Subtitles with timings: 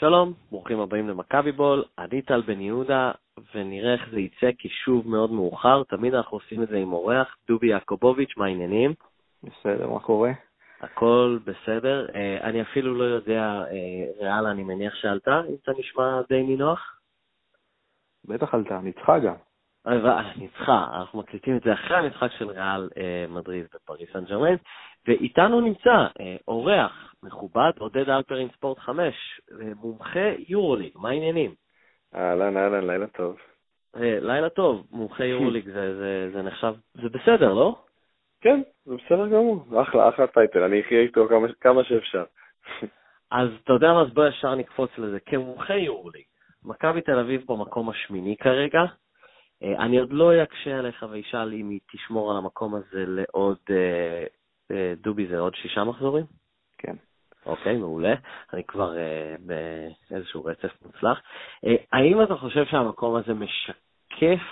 [0.00, 3.12] שלום, ברוכים הבאים למכבי בול, אני טל בן יהודה,
[3.54, 7.36] ונראה איך זה יצא, כי שוב מאוד מאוחר, תמיד אנחנו עושים את זה עם אורח,
[7.48, 8.94] דובי יעקובוביץ', מה העניינים?
[9.42, 10.30] בסדר, מה קורה?
[10.80, 12.06] הכל בסדר.
[12.14, 17.00] אה, אני אפילו לא יודע, אה, ריאל, אני מניח שעלתה, אם אתה נשמע די נינוח?
[18.24, 19.34] בטח עלתה, ניצחה גם.
[19.86, 22.88] אה, ניצחה, אנחנו מקליטים את זה אחרי המשחק של ריאל
[23.28, 24.56] מדריד בפריס סן ג'רמן,
[25.06, 26.06] ואיתנו נמצא
[26.48, 29.40] אורח מכובד, עודד אלפרין ספורט 5,
[29.76, 31.54] מומחה יורוליג, מה העניינים?
[32.14, 33.36] אהלן, אהלן, לילה טוב.
[33.96, 37.82] לילה טוב, מומחה יורוליג זה, זה, זה נחשב, זה בסדר, לא?
[38.40, 42.24] כן, זה בסדר גמור, אחלה, אחלה טייטל, אני אחיה איתו כמה, כמה שאפשר.
[43.30, 45.20] אז אתה יודע מה, אז בוא ישר נקפוץ לזה.
[45.26, 46.24] כמומחה יורליג,
[46.64, 48.80] מכבי תל אביב במקום השמיני כרגע.
[49.62, 54.24] אה, אני עוד לא אקשה עליך ואשאל אם היא תשמור על המקום הזה לעוד, אה,
[54.70, 56.24] אה, דובי זה עוד שישה מחזורים?
[56.78, 56.96] כן.
[57.50, 58.14] אוקיי, מעולה.
[58.52, 58.94] אני כבר
[60.10, 61.20] באיזשהו רצף מוצלח.
[61.92, 64.42] האם אתה חושב שהמקום הזה משקף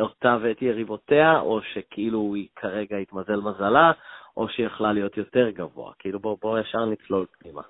[0.00, 3.92] אותה ואת יריבותיה, או שכאילו היא כרגע התמזל מזלה,
[4.36, 5.92] או שהיא יכלה להיות יותר גבוה?
[5.98, 7.62] כאילו בואו בוא ישר נצלול פנימה.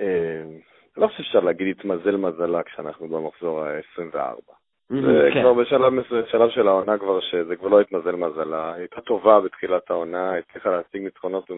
[0.00, 0.42] אה,
[0.96, 4.52] לא חושב שאפשר להגיד התמזל מזלה כשאנחנו במחזור ה-24.
[4.90, 5.40] זה כן.
[5.40, 8.72] כבר בשלב בשלב של העונה כבר, שזה כבר לא התמזל מזלה.
[8.72, 11.50] היא הייתה טובה בתחילת העונה, היא הצליחה להשיג ניצחונות,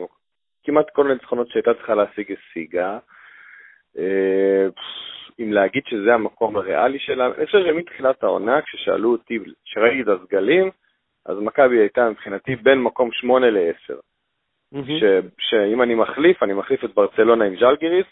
[0.64, 2.98] כמעט כל הניצחונות שהייתה צריכה להשיג השיגה.
[3.98, 4.66] אה,
[5.40, 10.70] אם להגיד שזה המקום הריאלי שלה, אני חושב שמתחילת העונה, כששאלו אותי, כשראיתי את הסגלים,
[11.26, 13.94] אז מכבי הייתה מבחינתי בין מקום 8 ל-10.
[15.38, 18.06] שאם אני מחליף, אני מחליף את ברצלונה עם ז'לגיריס,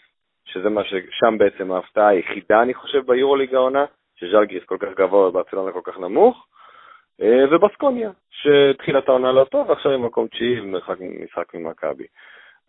[0.45, 5.71] שזה מה ששם בעצם ההפתעה היחידה, אני חושב, ביורוליג העונה, שז'לגיריס כל כך גבוה וברצלונה
[5.71, 6.47] כל כך נמוך,
[7.21, 10.61] אה, ובסקוניה, שתחילת העונה לא טוב, ועכשיו היא מקום תשיעי
[11.23, 12.05] משחק ממכבי.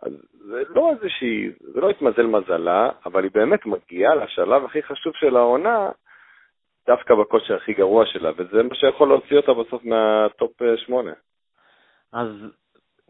[0.02, 0.12] אז
[0.46, 5.36] זה לא איזושהי, זה לא התמזל מזלה, אבל היא באמת מגיעה לשלב הכי חשוב של
[5.36, 5.90] העונה,
[6.86, 11.12] דווקא בכושר הכי גרוע שלה, וזה מה שיכול להוציא אותה בסוף מהטופ 8.
[12.12, 12.28] אז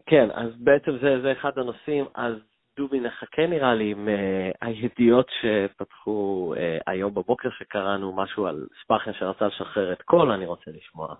[0.05, 2.33] כן, אז בעצם זה, זה אחד הנושאים, אז
[2.77, 9.13] דובי נחכה נראה לי עם uh, הידיעות שפתחו uh, היום בבוקר שקראנו משהו על ספאחיה
[9.13, 11.15] שרצה לשחרר את כל, אני רוצה לשמוע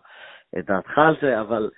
[0.58, 1.70] את דעתך על זה, אבל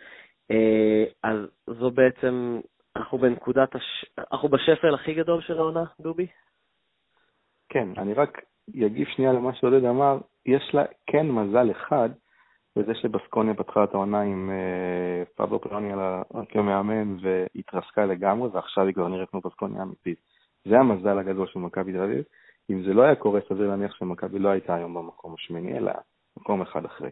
[0.52, 2.60] uh, אז זו בעצם
[2.96, 4.06] אנחנו בנקודת, הש...
[4.32, 6.28] אנחנו בשפל הכי גדול של העונה, דובי?
[7.70, 8.42] כן, אני רק
[8.86, 12.10] אגיב שנייה למה שעודד אמר, יש לה כן מזל אחד,
[12.76, 18.94] בזה שבסקוניה פתחה את העונה עם uh, פבלו פלוני על כמאמן והתרסקה לגמרי, ועכשיו היא
[18.94, 20.20] כבר נראית כמו בסקוניה אמיתית.
[20.66, 22.24] זה המזל הגדול של מכבי תל אביב.
[22.70, 25.92] אם זה לא היה קורה, סביר להניח שמכבי לא הייתה היום במקום השמיני, אלא
[26.38, 27.10] מקום אחד אחרי.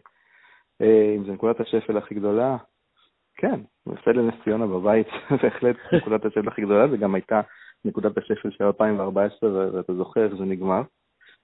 [0.84, 0.86] Uh,
[1.18, 2.58] אם זה נקודת השפל הכי גדולה,
[3.36, 5.08] כן, הפסד לנס ציונה בבית,
[5.44, 7.42] בהחלט נקודת השפל הכי גדולה, זה גם הייתה
[7.86, 10.82] נקודת השפל של 2014, ואתה זוכר איך זה נגמר.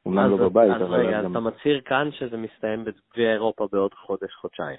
[0.05, 0.83] אומנם לא בבית, אבל...
[0.83, 4.77] אז רגע, אתה מצהיר כאן שזה מסתיים בגביע אירופה בעוד חודש, חודשיים.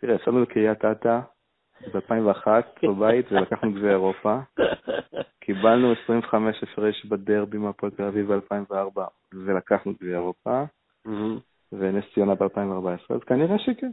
[0.00, 1.20] תראה, הפסדנו לקריית אתא
[1.94, 2.46] ב-2001
[2.88, 4.38] בבית ולקחנו גביע אירופה.
[5.44, 9.00] קיבלנו 25 הפרש בדרבי מהפועל תל אביב ב-2004
[9.34, 10.62] ולקחנו גביע אירופה,
[11.72, 13.90] ונס ציונה ב-2014, אז כנראה שכן.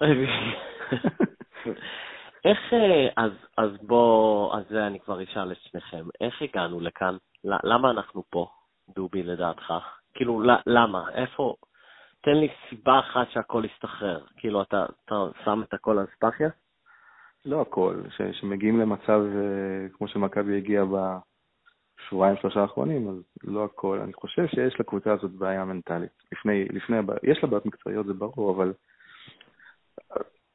[2.44, 7.16] איך, אה, אז, אז בוא, אז זה אני כבר אשאל את שניכם, איך הגענו לכאן?
[7.44, 8.48] למה אנחנו פה,
[8.94, 9.72] דובי, לדעתך?
[10.14, 11.10] כאילו, למה?
[11.14, 11.54] איפה?
[12.20, 14.24] תן לי סיבה אחת שהכל יסתחרר.
[14.36, 15.14] כאילו, אתה, אתה
[15.44, 16.48] שם את הכל על ספאחיה?
[17.44, 23.14] לא הכל, ש, שמגיעים למצב אה, כמו שמכבי הגיעה בשבועיים שלושה האחרונים, אז
[23.44, 23.98] לא הכל.
[23.98, 26.22] אני חושב שיש לקבוצה הזאת בעיה מנטלית.
[26.32, 28.72] לפני, לפני, יש לה בעיות מקצועיות, זה ברור, אבל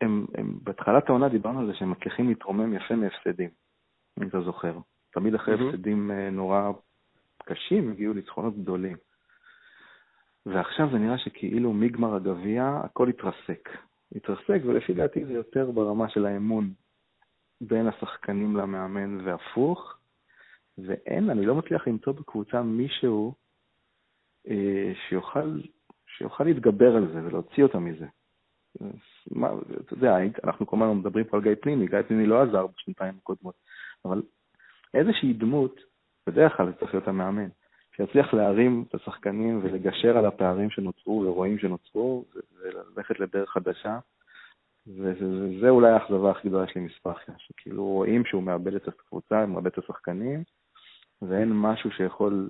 [0.02, 3.50] הם, הם, בתחילת העונה דיברנו על זה שהם מצליחים להתרומם יפה מהפסדים,
[4.20, 4.78] אם אתה זוכר.
[5.12, 5.70] תמיד אחרי mm-hmm.
[5.70, 6.72] הפסדים אה, נורא
[7.44, 8.98] קשים הגיעו ניצחונות גדולים.
[10.46, 13.70] ועכשיו זה נראה שכאילו מגמר הגביע הכל התרסק.
[14.16, 16.74] התרסק, ולפי דעתי זה יותר ברמה של האמון
[17.62, 19.98] בין השחקנים למאמן והפוך,
[20.78, 23.34] ואין, אני לא מצליח למצוא בקבוצה מישהו
[24.48, 25.60] אה, שיוכל,
[26.08, 28.08] שיוכל להתגבר על זה ולהוציא אותה מזה.
[29.32, 29.50] מה,
[29.86, 33.14] אתה יודע, אנחנו כל הזמן מדברים פה על גיא פנימי, גיא פנימי לא עזר בשנתיים
[33.22, 33.56] הקודמות,
[34.06, 34.22] אבל
[34.94, 35.80] איזושהי דמות,
[36.28, 37.48] בדרך כלל צריך להיות המאמן,
[37.96, 42.26] שיצליח להרים את השחקנים ולגשר על הפערים שנוצרו ורואים שנוצרו,
[42.62, 44.00] וללכת לדרך חדשה.
[44.88, 49.78] וזה אולי האכזבה הכי גדולה שלי מספחיה, שכאילו רואים שהוא מאבד את הקבוצה, מאבד את
[49.78, 50.44] השחקנים,
[51.22, 52.50] ואין משהו שיכול,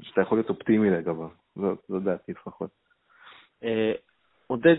[0.00, 1.28] שאתה יכול להיות אופטימי לגביו.
[1.88, 2.70] זו דעתי לפחות.
[3.64, 3.92] אה,
[4.46, 4.76] עודד,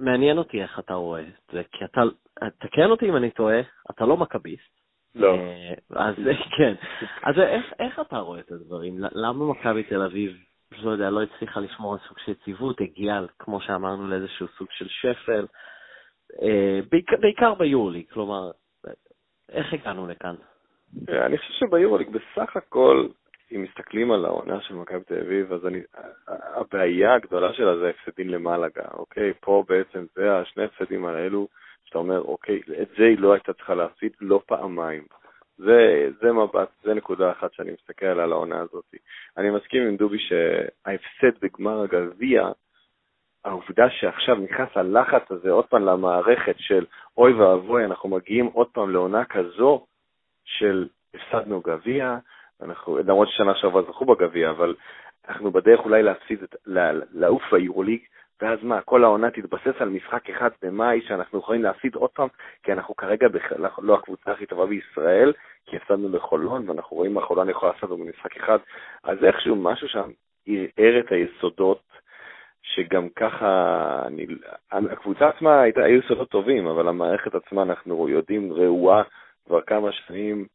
[0.00, 2.00] מעניין אותי איך אתה רואה את זה, כי אתה,
[2.58, 3.60] תקן אותי אם אני טועה,
[3.90, 4.78] אתה לא מכביסט,
[5.14, 5.36] לא.
[5.90, 6.14] אז
[6.58, 6.74] כן.
[7.22, 8.98] אז איך, איך אתה רואה את הדברים?
[9.12, 10.36] למה מכבי תל אביב,
[10.82, 14.88] לא יודע, לא הצליחה לשמור על סוג של יציבות, הגיעה, כמו שאמרנו, לאיזשהו סוג של
[14.88, 15.46] שפל,
[16.90, 18.50] בעיקר, בעיקר ביולי, כלומר,
[19.52, 20.34] איך הגענו לכאן?
[21.08, 23.08] אני חושב שביורוליג בסך הכל,
[23.52, 25.80] אם מסתכלים על העונה של מכבי תל אביב, אז אני,
[26.28, 29.32] הבעיה הגדולה שלה זה ההפסדים למעלגה, אוקיי?
[29.40, 31.48] פה בעצם זה השני הפסדים האלו,
[31.84, 35.02] שאתה אומר, אוקיי, את זה היא לא הייתה צריכה להפסיד לא פעמיים.
[35.58, 38.84] זה, זה מבט, זה נקודה אחת שאני מסתכל על העונה הזאת.
[39.36, 42.48] אני מסכים עם דובי שההפסד בגמר הגביע,
[43.44, 46.84] העובדה שעכשיו נכנס הלחץ הזה עוד פעם למערכת של
[47.16, 49.86] אוי ואבוי, אנחנו מגיעים עוד פעם לעונה כזו
[50.44, 52.18] של הפסדנו גביע,
[52.62, 54.74] אנחנו, למרות ששנה שעברה זכו בגביע, אבל
[55.28, 56.38] אנחנו בדרך אולי להפסיד,
[57.12, 58.00] לעוף ביורוליג,
[58.42, 62.28] ואז מה, כל העונה תתבסס על משחק אחד במאי שאנחנו יכולים להפסיד עוד פעם,
[62.62, 63.52] כי אנחנו כרגע בכ...
[63.78, 65.32] לא הקבוצה הכי טובה בישראל,
[65.66, 68.58] כי הפסדנו לחולון, ואנחנו רואים מה חולון יכולה לעשות במשחק אחד,
[69.04, 70.10] אז איכשהו משהו שם
[70.46, 71.82] ערער את היסודות,
[72.62, 74.26] שגם ככה, אני,
[74.72, 79.02] הקבוצה עצמה, היית, היו יסודות טובים, אבל המערכת עצמה, אנחנו יודעים, רעועה
[79.46, 80.46] כבר כמה שנים,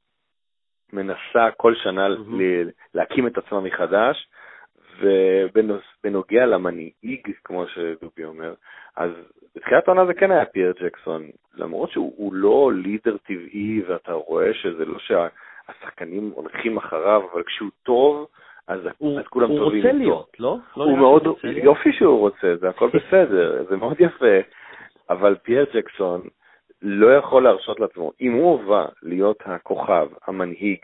[0.94, 2.70] מנסה כל שנה mm-hmm.
[2.94, 4.28] להקים את עצמה מחדש,
[5.02, 8.54] ובנוגע למנהיג, כמו שדובי אומר,
[8.96, 9.12] אז
[9.56, 11.24] בתחילת העונה זה כן היה פייר ג'קסון,
[11.56, 18.28] למרות שהוא לא לידר טבעי, ואתה רואה שזה לא שהשחקנים הולכים אחריו, אבל כשהוא טוב,
[18.68, 19.90] אז, הוא, אז כולם הוא טובים איתו.
[19.90, 20.58] הוא רוצה להיות, לא?
[20.78, 24.38] לא הוא מאוד, יופי שהוא רוצה, זה הכל בסדר, זה מאוד יפה,
[25.10, 26.22] אבל פייר ג'קסון
[26.86, 30.80] לא יכול להרשות לעצמו, אם הוא הובא להיות הכוכב, המנהיג,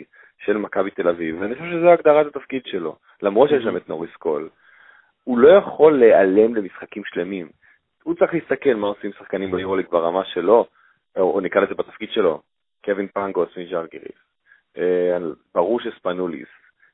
[0.46, 4.16] של מכבי תל אביב, ואני חושב שזו הגדרת התפקיד שלו, למרות שיש שם את נוריס
[4.16, 4.50] קול.
[5.24, 7.50] הוא לא יכול להיעלם למשחקים שלמים.
[8.04, 10.66] הוא צריך להסתכל מה עושים שחקנים ביורוליג ברמה שלו,
[11.18, 12.42] או נקרא לזה בתפקיד שלו,
[12.86, 14.18] קווין פנגוס מז'ארגיריס,
[14.78, 15.18] אה,
[15.56, 16.48] ברוש אספנוליס,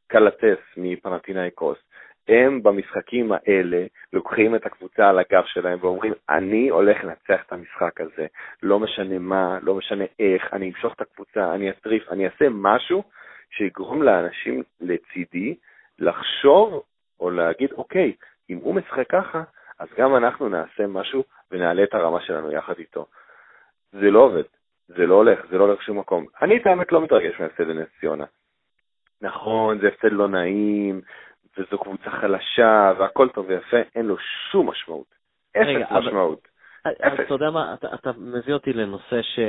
[0.08, 1.78] קלטס מפנטינאיקוס,
[2.28, 8.02] הם במשחקים האלה לוקחים את הקבוצה על הגב שלהם ואומרים, אני הולך לנצח את המשחק
[8.02, 8.28] הזה,
[8.64, 13.04] לא משנה מה, לא משנה איך, אני אמשוך את הקבוצה, אני אטריף, אני אעשה משהו
[13.50, 15.56] שיגרום לאנשים לצידי
[16.00, 16.84] לחשוב
[17.20, 18.14] או להגיד, אוקיי,
[18.50, 19.44] אם הוא משחק ככה,
[19.80, 23.06] אז גם אנחנו נעשה משהו ונעלה את הרמה שלנו יחד איתו.
[23.92, 24.44] זה לא עובד,
[24.88, 26.26] זה לא הולך, זה לא הולך לשום מקום.
[26.42, 28.26] אני את האמת לא מתרגש מהפסד לנס ציונה.
[29.22, 31.02] נכון, זה הפסד לא נעים,
[31.58, 34.16] וזו קבוצה חלשה, והכל טוב ויפה, אין לו
[34.52, 35.16] שום משמעות.
[35.52, 36.48] אפס משמעות.
[36.86, 39.40] אז אתה יודע מה, אתה, אתה מביא אותי לנושא ש...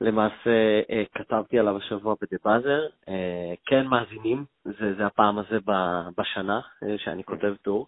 [0.00, 2.86] למעשה אה, כתבתי עליו השבוע בדה באזר.
[3.08, 5.58] אה, כן מאזינים, זה, זה הפעם הזה
[6.18, 7.86] בשנה אה, שאני כותב טור.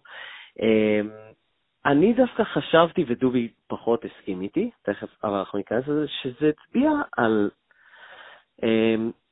[1.85, 7.49] אני דווקא חשבתי, ודובי פחות הסכים איתי, תכף, אבל אנחנו ניכנס לזה, שזה הצביע על,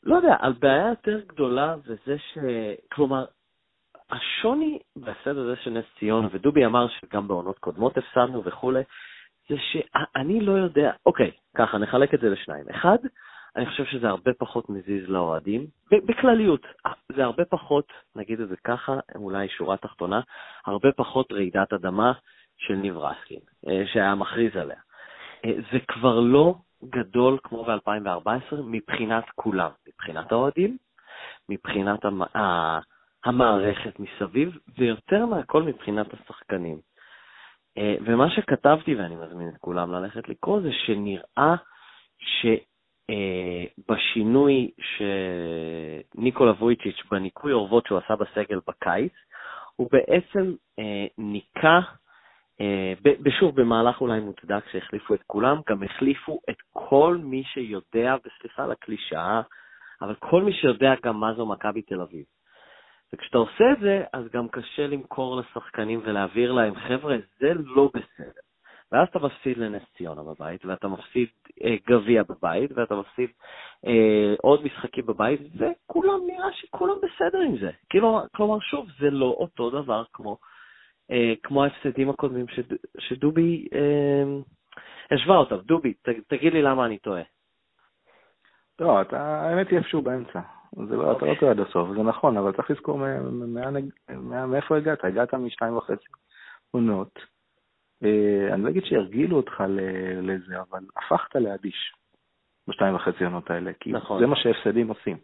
[0.03, 2.37] לא יודע, על בעיה יותר גדולה, וזה ש...
[2.91, 3.25] כלומר,
[4.09, 8.81] השוני בהפסד הזה של נס ציונה, ודובי אמר שגם בעונות קודמות הפסדנו וכולי,
[9.49, 12.65] זה שאני לא יודע, אוקיי, ככה, נחלק את זה לשניים.
[12.69, 12.97] אחד,
[13.55, 16.65] אני חושב שזה הרבה פחות מזיז לאוהדים, בכלליות,
[17.15, 20.21] זה הרבה פחות, נגיד את זה ככה, אולי שורה תחתונה,
[20.65, 22.11] הרבה פחות רעידת אדמה
[22.57, 24.77] של ניב רסקין, אה, שהיה מכריז עליה.
[25.45, 30.77] אה, זה כבר לא גדול כמו ב-2014 מבחינת כולם, מבחינת האוהדים,
[31.49, 32.21] מבחינת המ...
[33.27, 36.77] המערכת מסביב, ויותר מהכל מבחינת השחקנים.
[37.77, 41.55] אה, ומה שכתבתי, ואני מזמין את כולם ללכת לקרוא, זה שנראה
[43.09, 44.71] שבשינוי
[46.15, 49.13] שניקולה וויצ'יץ', בניקוי אורוות שהוא עשה בסגל בקיץ,
[49.75, 51.79] הוא בעצם אה, ניקה,
[52.61, 52.93] אה,
[53.39, 58.71] שוב, במהלך אולי מוצדק שהחליפו את כולם, גם החליפו את כל מי שיודע, וסליחה על
[58.71, 59.41] הקלישאה,
[60.01, 62.36] אבל כל מי שיודע גם מה זו מכבי תל אביב.
[63.13, 68.41] וכשאתה עושה את זה, אז גם קשה למכור לשחקנים ולהעביר להם, חבר'ה, זה לא בסדר.
[68.91, 71.27] ואז אתה מפסיד לנס ציונה בבית, ואתה מפסיד
[71.63, 73.29] אה, גביע בבית, ואתה מפסיד
[73.87, 77.71] אה, עוד משחקים בבית, וכולם, נראה שכולם בסדר עם זה.
[77.89, 80.37] כאילו, כלומר, שוב, זה לא אותו דבר כמו,
[81.11, 84.23] אה, כמו ההפסדים הקודמים שד, שדובי אה,
[85.11, 85.57] השווה אותם.
[85.57, 87.21] דובי, ת, תגיד לי למה אני טועה.
[88.79, 90.39] לא, אתה, האמת היא איפשהו באמצע.
[90.75, 92.99] זה לא, אתה לא טועה עד הסוף, זה נכון, אבל צריך לזכור
[94.47, 96.05] מאיפה הגעת, הגעת משתיים וחצי
[96.71, 97.19] עונות.
[98.03, 99.63] אה, אני לא אגיד שירגילו אותך
[100.21, 101.93] לזה, אבל הפכת לאדיש
[102.67, 104.19] בשתיים וחצי עונות האלה, כי נכון.
[104.21, 105.17] זה מה שהפסדים עושים.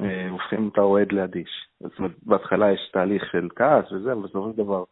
[0.00, 1.68] אה, הופכים את האוהד לאדיש.
[1.80, 4.84] זאת אומרת, בהתחלה יש תהליך של כעס וזה, אבל בסופו של דבר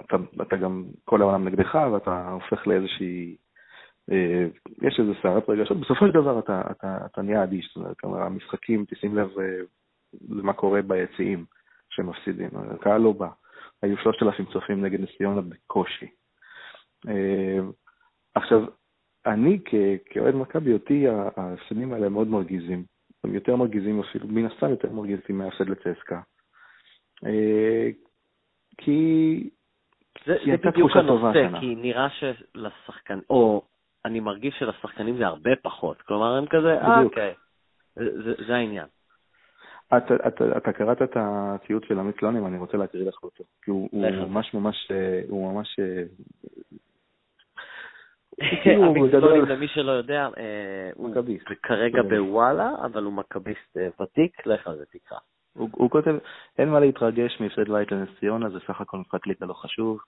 [0.00, 3.36] אתה, אתה גם, כל העולם נגדך, ואתה הופך לאיזושהי
[4.82, 8.22] יש איזה סערת רגשות, בסופו של דבר אתה, אתה, אתה נהיה אדיש, זאת אומרת, כלומר,
[8.22, 9.60] המשחקים, תשים לב אה,
[10.28, 11.44] למה קורה ביציעים
[11.90, 13.28] שמפסידים, הקהל לא בא.
[13.82, 16.06] היו 3,000 צופים נגד נס ציונה בקושי.
[18.34, 18.64] עכשיו,
[19.26, 19.58] אני
[20.10, 21.06] כאוהד מכבי, אותי
[21.36, 22.84] ההפסדים האלה מאוד מרגיזים.
[23.24, 26.20] הם יותר מרגיזים אפילו, מן הסתם יותר מרגיזים מההפסד לצסקה.
[28.78, 29.50] כי
[30.26, 33.62] זה, זה בדיוק הנושא, כי נראה שלשחקן, או
[34.04, 36.02] אני מרגיש שלשחקנים זה הרבה פחות.
[36.02, 37.34] כלומר, הם כזה, אה, אוקיי,
[37.96, 38.86] זה, זה העניין.
[39.96, 43.44] אתה, אתה, אתה קראת את הציוץ של עמית לונים, אני רוצה להקריא לך אותו.
[43.62, 45.78] כי הוא, הוא ממש ממש, אה, הוא ממש...
[45.78, 46.02] אה,
[48.86, 51.14] עמית לונים, למי שלא יודע, אה, הוא
[51.62, 55.18] כרגע בוואלה, אבל הוא מכביסט ותיק, לך על זה תקרא.
[55.54, 56.14] הוא כותב,
[56.58, 59.98] אין מה להתרגש מהפסד בית לנס ציונה, זה סך הכל משחק ליגה לא חשוב.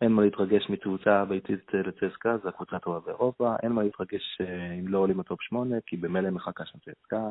[0.00, 3.56] אין מה להתרגש מתאוצה ביתית לצסקה, זו הקבוצה הטובה באירופה.
[3.62, 7.30] אין מה להתרגש אה, אם לא עולים לטופ 8, כי במילא מחכה שם צסקה.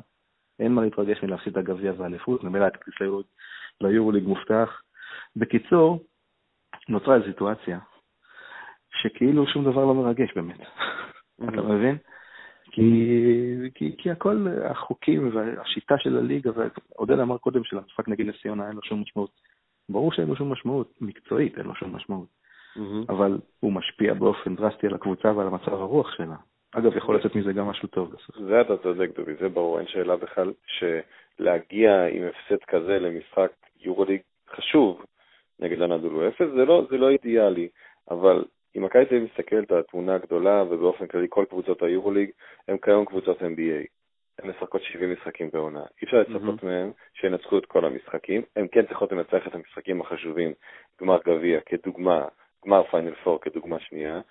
[0.60, 2.96] אין מה להתרגש מלהפסיד את הגביע והאליפות, ממילא הכניס
[3.82, 4.82] ליורוליג מובטח.
[5.36, 6.04] בקיצור,
[6.90, 7.80] נוצרה איזו סיטואציה
[9.02, 10.60] שכאילו שום דבר לא מרגש באמת.
[11.44, 11.98] אתה מבין?
[12.72, 12.82] כי,
[13.76, 18.76] כי, כי הכל, החוקים והשיטה של הליגה, ועודד אמר קודם שלמשחק נגד נס ציונה אין
[18.76, 19.32] לו שום משמעות.
[19.90, 22.45] ברור שאין לו שום משמעות, מקצועית אין לו שום משמעות.
[22.76, 23.10] Mm-hmm.
[23.10, 26.36] אבל הוא משפיע באופן דרסטי על הקבוצה ועל המצב הרוח שלה.
[26.72, 28.38] אגב, יכול לצאת מזה גם משהו טוב בסוף.
[28.38, 33.52] זה אתה צודק, דובי, זה ברור, אין שאלה בכלל שלהגיע עם הפסד כזה למשחק
[33.82, 35.06] יורוליג חשוב
[35.60, 37.68] נגד הנדולו אפס, זה לא, זה לא אידיאלי,
[38.12, 38.46] אבל
[38.78, 42.30] אם מכבי תל אביב מסתכלת על התמונה הגדולה, ובאופן כללי כל קבוצות היורוליג,
[42.68, 43.88] הן כיום קבוצות NBA.
[44.40, 45.80] הן משחקות 70 משחקים בעונה.
[45.80, 46.66] אי אפשר לצפות mm-hmm.
[46.66, 48.42] מהן שינצחו את כל המשחקים.
[48.56, 50.54] הן כן צריכות לנצח את המשחקים החשובים,
[51.02, 52.28] גמר גביע כדוגמה,
[52.66, 54.22] גמר פיינל פור כדוגמה שנייה.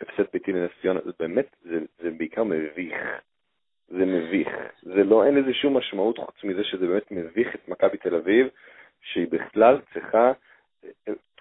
[0.00, 2.94] הפסד ביתי לנס ציונה, זה באמת, זה, בעיקר מביך.
[3.88, 4.48] זה מביך.
[4.82, 8.48] זה לא, אין לזה שום משמעות חוץ מזה שזה באמת מביך את מכבי תל אביב,
[9.00, 10.32] שהיא בכלל צריכה,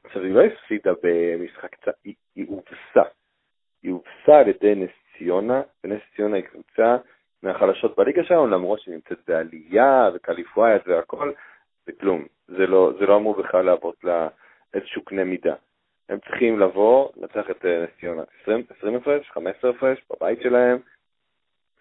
[0.03, 3.09] עכשיו, היא לא הפסידה במשחק, היא, היא הובסה.
[3.83, 6.97] היא הובסה על ידי נס ציונה, ונס ציונה היא קבוצה
[7.43, 11.31] מהחלשות בליגה שלנו, למרות שהיא נמצאת בעלייה וקליפואיית והכל,
[11.85, 12.25] זה כלום.
[12.47, 14.27] זה לא, זה לא אמור בכלל להוות לה
[14.73, 15.55] איזשהו קנה מידה.
[16.09, 20.77] הם צריכים לבוא, לנצח את אה, נס ציונה 20, 20 הפרש, 15 הפרש, בבית שלהם,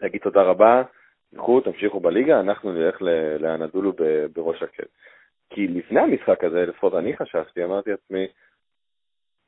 [0.00, 0.82] להגיד תודה רבה,
[1.30, 3.02] תלכו, תמשיכו בליגה, אנחנו נלך
[3.38, 3.92] לאנדולו
[4.32, 4.86] בראש הקל.
[5.50, 8.26] כי לפני המשחק הזה, לפחות אני חשבתי, אמרתי לעצמי,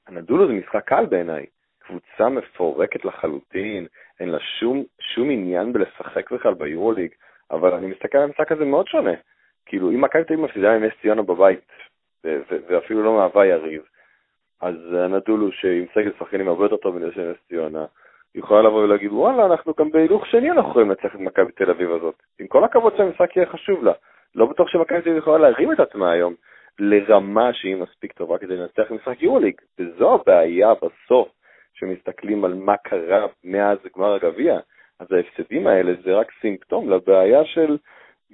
[0.07, 1.47] הנדולו זה משחק קל בעיניי.
[1.79, 3.87] קבוצה מפורקת לחלוטין,
[4.21, 7.11] אין לה שום, שום עניין בלשחק בכלל ביורוליג,
[7.51, 9.15] אבל אני מסתכל על המשחק הזה מאוד שונה.
[9.67, 11.73] כאילו, אם מכבי תל אביב מפסידה עם נס ציונה בבית,
[12.69, 13.83] ואפילו לא מהווה יריב,
[14.61, 17.15] אז הנדולו שעם סגל שחקנים הרבה יותר טוב מנס
[17.49, 17.85] ציונה,
[18.35, 21.93] יכולה לבוא ולהגיד, וואלה, אנחנו גם בהילוך שני אנחנו יכולים לנצח את מכבי תל אביב
[21.93, 22.23] הזאת.
[22.41, 23.93] עם כל הכבוד שהמשחק יהיה חשוב לה.
[24.35, 26.35] לא בטוח שמכבי תל אביב יכולה להרים את עצמה היום
[26.79, 31.29] לרמה שהיא מספיק טובה כדי לנצח משחק יורוליג, וזו הבעיה בסוף,
[31.75, 34.59] שמסתכלים על מה קרה מאז גמר הגביע.
[34.99, 37.79] אז ההפסדים האלה זה רק סימפטום לבעיה של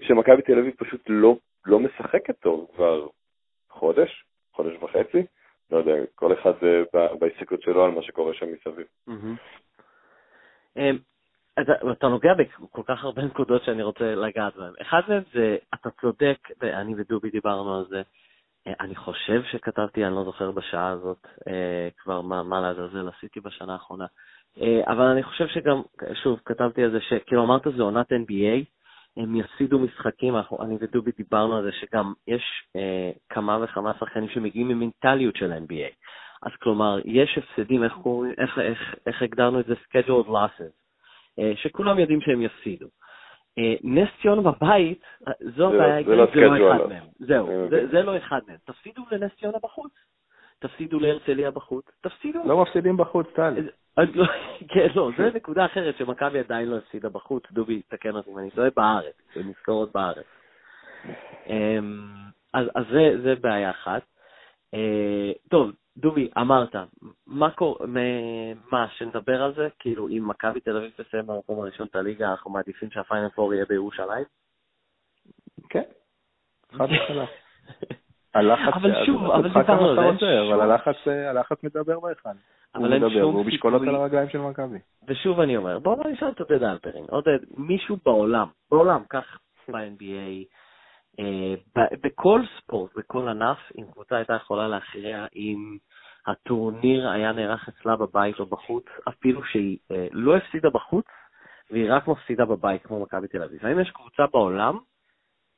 [0.01, 1.37] שמכבי תל אביב פשוט לא,
[1.67, 3.07] לא משחקת טוב כבר
[3.71, 5.23] חודש, חודש וחצי,
[5.73, 6.53] לא יודע, כל אחד
[7.21, 8.87] בהסתכלות שלו על מה שקורה שם מסביב.
[10.77, 10.99] אמ,
[11.93, 14.73] אתה, נוגע בכל כך הרבה נקודות שאני רוצה לגעת בהן.
[14.83, 18.03] אחד מהם זה, אתה צודק, ואני ודובי דיברנו על זה,
[18.67, 23.41] אה, אני חושב שכתבתי, אני לא זוכר בשעה הזאת אה, כבר מה, מה לעזאזל עשיתי
[23.41, 24.07] בשנה האחרונה,
[24.61, 25.83] אה, אבל אני חושב שגם,
[26.23, 28.65] שוב, כתבתי על זה שכאילו אמרת זה עונת NBA,
[29.17, 32.43] הם יפסידו משחקים, אני ודובי דיברנו על זה שגם יש
[32.77, 35.95] אה, כמה וכמה שחקנים שמגיעים ממנטליות של NBA.
[36.43, 37.93] אז כלומר, יש הפסדים, איך,
[38.39, 39.75] איך, איך, איך הגדרנו את זה?
[39.75, 40.73] scheduled losses.
[41.39, 42.87] אה, שכולם יודעים שהם יפסידו.
[43.59, 47.05] אה, נס ציונה בבית, אה, זו הבעיה זה לא, לא אחד מהם.
[47.19, 47.49] זהו,
[47.93, 48.57] זה לא אחד מהם.
[48.65, 49.93] תפסידו לנס ציונה בחוץ,
[50.59, 52.41] תפסידו להרצליה בחוץ, תפסידו...
[52.45, 53.69] לא מפסידים בחוץ, טל.
[53.97, 54.27] לא,
[54.75, 58.51] כן, לא, זה נקודה אחרת שמכבי עדיין לא הפסידה בחוץ, דובי, תקן אותי אם אני
[58.51, 60.27] טועה, בארץ, במסגרות בארץ.
[61.47, 62.13] אמ,
[62.55, 62.87] אז
[63.23, 64.03] זה בעיה אחת.
[65.51, 66.75] טוב, דובי, אמרת,
[67.27, 67.87] מה קורה,
[68.73, 69.69] מה, שנדבר על זה?
[69.79, 73.65] כאילו, אם מכבי תל אביב תסיים במקום הראשון את הליגה, אנחנו מעדיפים שהפיינל פור יהיה
[73.69, 74.25] בירושלים?
[75.69, 75.83] כן,
[76.73, 77.29] חד וחלק.
[78.35, 80.61] הלחץ, אבל שוב, אבל דיברנו על זה, אבל
[81.29, 82.31] הלחץ מדבר בהיכן.
[82.75, 83.23] אבל אין שום סיכוי.
[83.23, 84.79] הוא משקולות על הרגליים של מכבי.
[85.09, 87.05] ושוב אני אומר, בואו נשאל את עודד אלפרין.
[87.11, 90.45] עודד, מישהו בעולם, בעולם, כך ב-NBA,
[91.21, 91.55] אה,
[92.03, 95.77] בכל ספורט, בכל ענף, אם קבוצה הייתה יכולה להכריע עם
[96.27, 101.07] הטורניר היה נערך אצלה בבית או בחוץ, אפילו שהיא אה, לא הפסידה בחוץ,
[101.71, 103.67] והיא רק מפסידה בבית כמו מכבי תל אביב.
[103.67, 104.79] האם יש קבוצה בעולם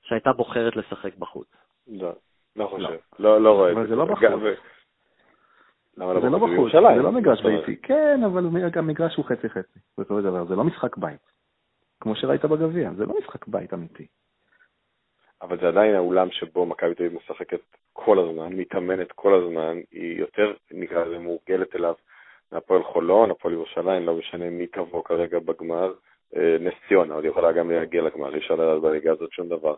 [0.02, 1.48] שהייתה בוחרת לשחק בחוץ?
[1.86, 2.12] לא,
[2.56, 2.96] לא חושב.
[3.18, 3.80] לא, לא רואה את זה.
[3.80, 4.22] אבל זה לא בחוץ.
[5.96, 7.76] לא זה לא בחוץ, זה לא מגרש ביתי.
[7.76, 10.44] כן, אבל גם מגרש הוא חצי-חצי, בסופו של דבר.
[10.44, 11.20] זה לא משחק בית.
[12.00, 14.06] כמו שראית בגביע, זה לא משחק בית אמיתי.
[15.42, 17.60] אבל זה עדיין האולם שבו מכבי תל אביב משחקת
[17.92, 21.94] כל הזמן, מתאמנת כל הזמן, היא יותר, נקרא לזה, מורגלת אליו
[22.52, 25.92] מהפועל חולון, הפועל ירושלים, לא משנה מי תבוא כרגע בגמר,
[26.36, 29.74] אה, נס ציונה, עוד יכולה גם להגיע לגמר, אי אפשר לדעת בליגה הזאת שום דבר,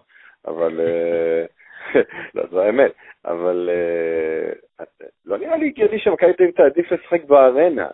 [0.46, 1.44] אבל, אה,
[2.34, 2.92] לא, זו האמת,
[3.24, 4.84] אבל אה,
[5.26, 7.86] לא נראה לי הגיוני שמכבי תל אביב תעדיף לשחק בארנה.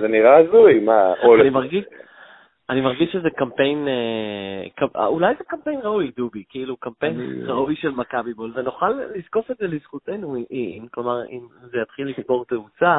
[0.00, 1.14] זה נראה הזוי, מה?
[1.40, 1.84] אני מרגיש...
[2.70, 8.34] אני מרגיש שזה קמפיין, אה, אולי זה קמפיין ראוי, דובי, כאילו קמפיין ראוי של מכבי
[8.34, 12.98] בול, ונוכל לזקוף את זה לזכותנו, אם, כלומר, אם זה יתחיל לספור תאוצה,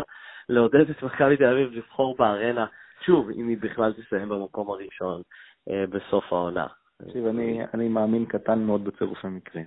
[0.50, 2.66] לעודד את מכבי תל אביב לבחור בארנה,
[3.06, 5.22] שוב, אם היא בכלל תסיים במקום הראשון
[5.70, 6.68] אה, בסוף העונה.
[6.98, 7.26] תקשיב,
[7.74, 9.66] אני מאמין קטן מאוד בצירופי מקרים,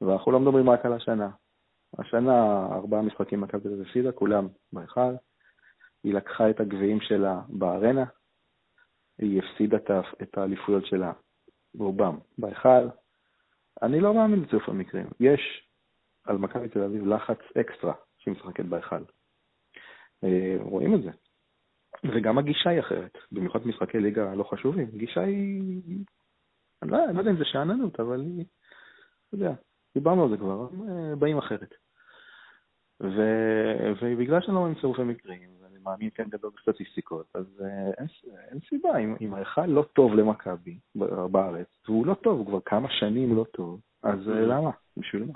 [0.00, 1.30] ואנחנו לא מדברים רק על השנה.
[1.98, 5.14] השנה, ארבעה משחקים מכבי תל אביב הפסידה, כולם בהיכל.
[6.04, 8.04] היא לקחה את הגביעים שלה בארנה,
[9.18, 9.76] היא הפסידה
[10.22, 11.12] את האליפויות שלה,
[11.78, 12.88] רובם, בהיכל.
[13.82, 15.06] אני לא מאמין בצירוף המקרים.
[15.20, 15.68] יש
[16.24, 19.04] על מכבי תל אביב לחץ אקסטרה שהיא משחקת בהיכל.
[20.24, 21.10] אה, רואים את זה.
[22.04, 24.88] וגם הגישה היא אחרת, במיוחד משחקי ליגה לא חשובים.
[24.94, 26.04] הגישה היא...
[26.84, 28.44] לא, אני לא יודע אם זה שאננות, אבל היא...
[29.28, 29.52] אתה יודע,
[29.94, 31.74] דיברנו על זה כבר, אה, באים אחרת.
[33.00, 33.22] ו...
[34.02, 38.06] ובגלל שאני לא מאמין בצירופי מקרים, מאמין כן גדול בסטטיסטיקות, אז אה, אין,
[38.50, 40.78] אין סיבה, אם, אם ההיכל לא טוב למכבי
[41.30, 44.40] בארץ, והוא לא טוב, הוא כבר כמה שנים לא טוב, אז אה.
[44.40, 44.70] למה?
[44.96, 45.34] בשביל מה?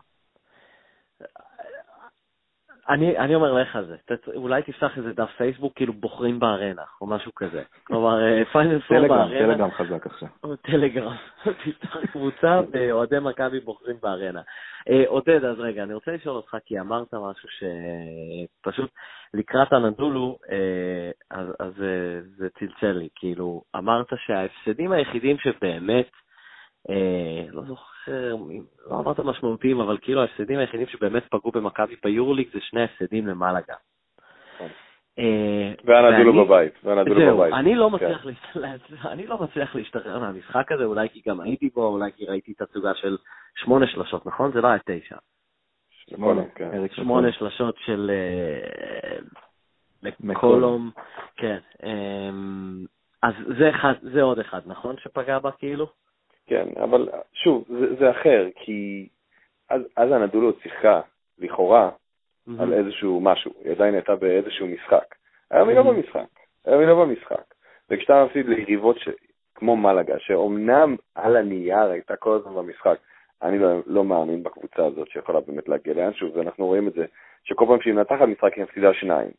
[2.89, 7.07] אני, אני אומר לך זה, ת, אולי תפתח איזה דף פייסבוק, כאילו בוחרים בארנה, או
[7.07, 7.63] משהו כזה.
[7.85, 8.19] כלומר,
[8.53, 9.39] פיינל פור בארנה.
[9.39, 10.29] טלגרם חזק עכשיו.
[10.63, 11.15] טלגרם.
[11.65, 14.41] תפתח קבוצה ואוהדי מכבי בוחרים בארנה.
[14.89, 18.91] אה, עודד, אז רגע, אני רוצה לשאול אותך, כי אמרת משהו שפשוט
[19.35, 21.73] לקראת הנדולו, אה, אז, אז
[22.37, 23.09] זה צלצל לי.
[23.15, 26.11] כאילו, אמרת שההפסדים היחידים שבאמת,
[26.91, 28.37] אה, לא זוכר,
[28.91, 33.75] לא אמרת משמעותיים, אבל כאילו ההפסדים היחידים שבאמת פגעו במכבי ביורוליג זה שני הפסדים למלאגה.
[34.55, 34.69] נכון.
[35.19, 37.55] אה, והנדולו בבית, והנדולו בבית.
[37.55, 38.27] אני לא, מצליח
[39.05, 42.95] אני לא מצליח להשתחרר מהמשחק הזה, אולי כי גם הייתי בו, אולי כי ראיתי תצוגה
[42.95, 43.17] של
[43.57, 44.53] שמונה שלושות, נכון?
[44.53, 45.17] זה לא היה תשע.
[46.91, 47.33] שמונה כן.
[47.33, 49.19] שלושות של אה,
[50.21, 50.91] מקולום,
[51.37, 51.59] כן.
[53.23, 53.35] אז
[54.03, 54.97] זה עוד אחד, נכון?
[54.99, 55.87] שפגע בה כאילו?
[56.49, 59.09] כן, אבל שוב, זה, זה אחר, כי
[59.71, 61.01] אז, אז הנדולו שיחקה,
[61.39, 62.63] לכאורה, mm-hmm.
[62.63, 65.15] על איזשהו משהו, היא עדיין הייתה באיזשהו משחק.
[65.51, 66.29] היום היא לא במשחק,
[66.65, 67.55] היום היא לא במשחק.
[67.91, 69.09] וכשאתה מפסיד ליריבות ש...
[69.59, 72.99] כמו מלאגה, שאומנם על הנייר הייתה כל הזמן במשחק,
[73.43, 77.05] אני לא, לא מאמין בקבוצה הזאת שיכולה באמת להגיע לאנשהו, ואנחנו רואים את זה,
[77.45, 79.31] שכל פעם שהיא מנתחת משחק היא מפסידה שניים.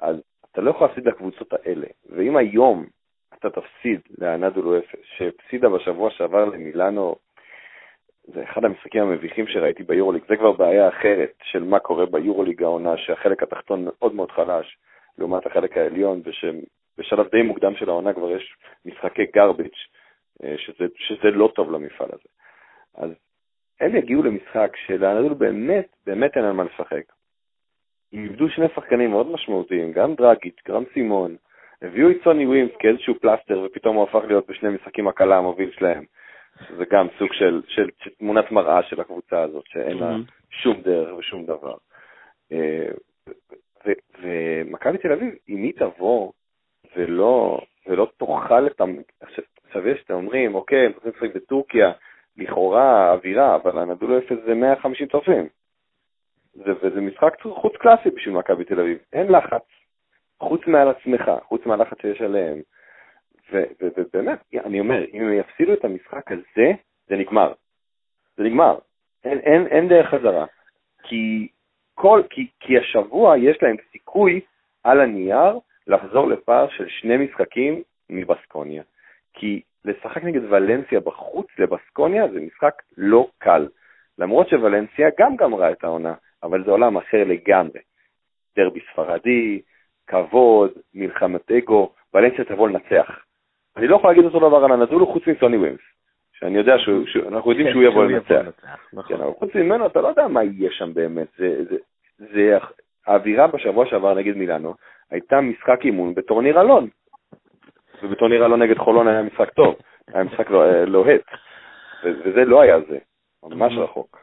[0.00, 0.16] אז
[0.52, 2.86] אתה לא יכול להפסיד לקבוצות האלה, ואם היום
[3.38, 7.16] אתה תפסיד לאנדולו אפס, שהפסידה בשבוע שעבר למילאנו,
[8.24, 12.96] זה אחד המשחקים המביכים שראיתי ביורוליג, זה כבר בעיה אחרת של מה קורה ביורוליג העונה,
[12.96, 14.78] שהחלק התחתון מאוד מאוד חלש
[15.18, 19.86] לעומת החלק העליון, ושבשלב די מוקדם של העונה כבר יש משחקי גרביץ',
[20.44, 22.28] אה, שזה, שזה לא טוב למפעל הזה.
[22.94, 23.10] אז
[23.80, 27.02] הם יגיעו למשחק שלאנדולו באמת, באמת אין על מה לשחק.
[28.12, 31.36] הם איבדו שני שחקנים מאוד משמעותיים, גם דרגיץ', גם סימון,
[31.82, 36.04] הביאו את סוני ווימס כאיזשהו פלסטר, ופתאום הוא הפך להיות בשני משחקים הקלה המוביל שלהם.
[36.76, 40.16] זה גם סוג של, של, של תמונת מראה של הקבוצה הזאת, שאין לה
[40.50, 41.74] שום דרך ושום דבר.
[42.52, 42.88] אה,
[44.22, 46.32] ומכבי תל אביב, אם היא תבוא
[46.96, 48.84] ולא, ולא תאכל את ה...
[49.66, 51.92] עכשיו יש, אתם אומרים, אוקיי, הם צריכים לשחק בטורקיה,
[52.36, 55.48] לכאורה אווירה, אבל הנדולו אפס זה 150 צופים.
[56.56, 58.98] וזה משחק חוץ קלאסי בשביל מכבי תל אביב.
[59.12, 59.62] אין לחץ,
[60.40, 62.58] חוץ מעל עצמך, חוץ מהלחץ שיש עליהם.
[63.80, 66.70] ובאמת, אני אומר, אם הם יפסידו את המשחק הזה,
[67.08, 67.52] זה נגמר.
[68.36, 68.78] זה נגמר.
[69.24, 70.46] אין, אין, אין דרך חזרה.
[71.02, 71.48] כי,
[71.94, 74.40] כל, כי, כי השבוע יש להם סיכוי
[74.84, 78.82] על הנייר לחזור לפער של שני משחקים מבסקוניה.
[79.32, 83.68] כי לשחק נגד ולנסיה בחוץ לבסקוניה זה משחק לא קל.
[84.18, 87.80] למרות שוולנסיה גם גמרה את העונה, אבל זה עולם אחר לגמרי.
[88.56, 89.60] דרבי ספרדי,
[90.10, 93.24] כבוד, מלחמת אגו, ולנסיה תבוא לנצח.
[93.76, 95.80] אני לא יכול להגיד אותו דבר על הנדולו חוץ מסוני ווימס,
[96.32, 98.64] שאני יודע שאנחנו יודעים שהוא יבוא לנצח.
[98.92, 99.16] נכון.
[99.16, 101.76] כן, אבל חוץ ממנו אתה לא יודע מה יהיה שם באמת, זה, זה,
[102.18, 102.58] זה,
[103.06, 104.74] האווירה בשבוע שעבר נגד מילאנו
[105.10, 106.88] הייתה משחק אימון בטורניר אלון.
[108.02, 109.74] ובטורניר אלון נגד חולון היה משחק טוב,
[110.08, 110.50] היה משחק
[110.86, 111.20] לוהט.
[112.04, 112.98] לא, וזה לא היה זה,
[113.42, 114.18] ממש רחוק.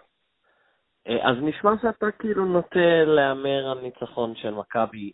[1.07, 5.11] אה, אז נשמע שאתה כאילו נוטה להמר על ניצחון של מכבי,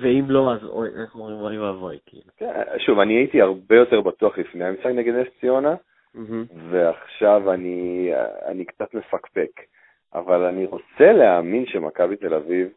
[0.00, 2.30] ואם לא, אז אוי, איך אומרים, אוי ואבוי, כאילו.
[2.36, 5.74] כן, שוב, אני הייתי הרבה יותר בטוח לפני המשחק נגד נס ציונה,
[6.70, 8.10] ועכשיו אני,
[8.46, 9.50] אני קצת מפקפק.
[10.14, 12.68] אבל אני רוצה להאמין שמכבי תל אביב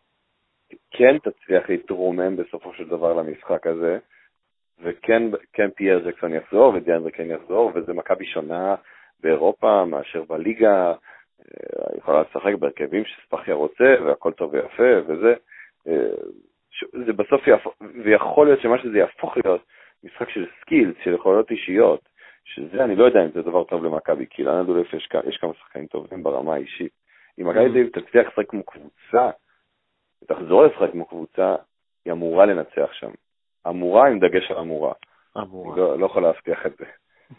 [0.91, 3.97] כן תצליח להתרומם בסופו של דבר למשחק הזה,
[4.83, 8.75] וכן כן פייר ג'קסון יחזור ודיאנדרה כן יחזור, וזה מכבי שונה
[9.19, 15.33] באירופה מאשר בליגה, אה, יכולה לשחק בהרכבים שספחיה רוצה, והכל טוב ויפה, וזה.
[17.05, 19.61] זה בסוף יהפוך, ויכול להיות שמה שזה יהפוך להיות
[20.03, 22.09] משחק של skills, של יכולות אישיות,
[22.43, 25.87] שזה, אני לא יודע אם זה דבר טוב למכבי, כי לאנדולף יש, יש כמה שחקנים
[25.87, 26.91] טובים ברמה האישית.
[27.39, 29.29] אם מכבי תל אביב תצליח לשחק כמו קבוצה,
[30.23, 31.55] ותחזור לשחק כמו קבוצה,
[32.05, 33.11] היא אמורה לנצח שם.
[33.67, 34.93] אמורה עם דגש על אמורה.
[35.37, 35.77] אמורה.
[35.77, 36.85] לא, לא יכול להבטיח את זה.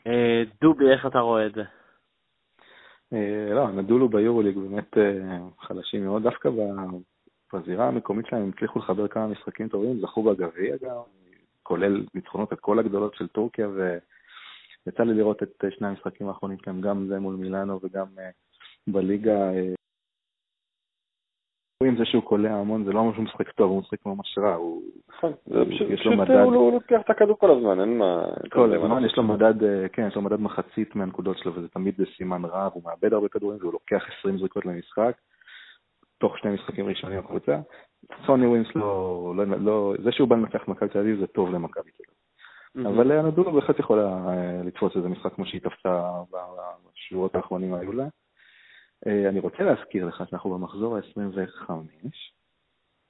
[0.06, 1.62] אה, דובי, איך אתה רואה את זה?
[3.12, 6.48] אה, לא, נדולו ביורוליג באמת אה, חלשים מאוד, דווקא
[7.54, 10.96] בזירה המקומית שלהם הם הצליחו לחבר כמה משחקים טובים, זכו בגביע גם,
[11.62, 16.80] כולל ניצחונות את כל הגדולות של טורקיה, ויצא לי לראות את שני המשחקים האחרונים שלהם,
[16.80, 18.06] גם זה מול מילאנו וגם
[18.86, 19.50] בליגה.
[21.88, 24.54] אם זה שהוא קולע המון, זה לא אומר שהוא משחק טוב, הוא משחק ממש רע,
[24.54, 24.82] הוא...
[25.08, 25.32] נכון,
[25.90, 26.30] יש לו מדד...
[26.30, 28.24] הוא לוקח את הכדור כל הזמן, אין מה...
[28.50, 31.94] כל הזמן יש לו מדד, אה, כן, יש לו מדד מחצית מהנקודות שלו, וזה תמיד
[32.16, 35.12] סימן רע, הוא מאבד הרבה כדורים, והוא לוקח 20 זריקות למשחק,
[36.22, 37.60] תוך שני משחקים ראשונים בקבוצה.
[38.26, 41.90] סוני ווינס לא, לא, לא, זה שהוא בא לנצח מכבי תל אביב זה טוב למכבי
[41.90, 42.02] תל
[42.76, 42.86] אביב.
[42.86, 48.06] אבל אה, בהחלט יכולה אה, לתפוס איזה משחק כמו שהיא תפסה בשורות האחרונים האלו לה.
[49.06, 51.70] אה, אני רוצה להזכיר לך שאנחנו במחזור ה-25,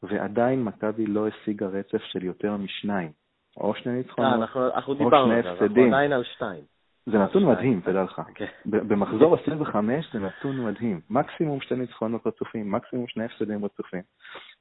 [0.02, 3.12] ועדיין מכבי לא השיגה רצף של יותר משניים.
[3.56, 4.48] או שני ניצחונות,
[4.86, 5.48] או שני הפסדים.
[5.48, 6.64] אנחנו עדיין על שתיים.
[7.06, 8.22] זה נתון מדהים, תדע לך.
[8.34, 8.46] כן.
[8.64, 11.00] במחזור 25 זה נתון מדהים.
[11.10, 14.02] מקסימום שתי ניצחונות רצופים, מקסימום שני הפסדים רצופים.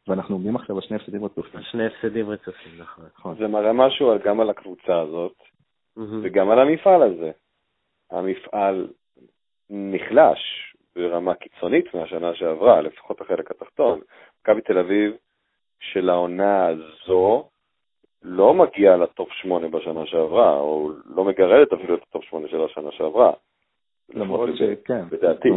[0.08, 1.62] ואנחנו עומדים עכשיו על שני הפסדים רצופים.
[1.62, 3.06] שני הפסדים רצופים, נכון.
[3.17, 3.36] נכון.
[3.38, 5.36] זה מראה משהו גם על הקבוצה הזאת,
[6.23, 7.32] וגם על המפעל הזה.
[8.12, 8.88] המפעל
[9.69, 10.39] נחלש,
[10.95, 13.99] ברמה קיצונית מהשנה שעברה, לפחות החלק התחתון.
[14.41, 15.13] מכבי תל אביב
[15.80, 17.49] של העונה הזו
[18.23, 22.47] לא מגיע ל top 8 בשנה שעברה, או לא מגרדת אפילו את ה top 8
[22.47, 23.31] של השנה שעברה.
[24.13, 25.50] למרות שכן, לדעתי.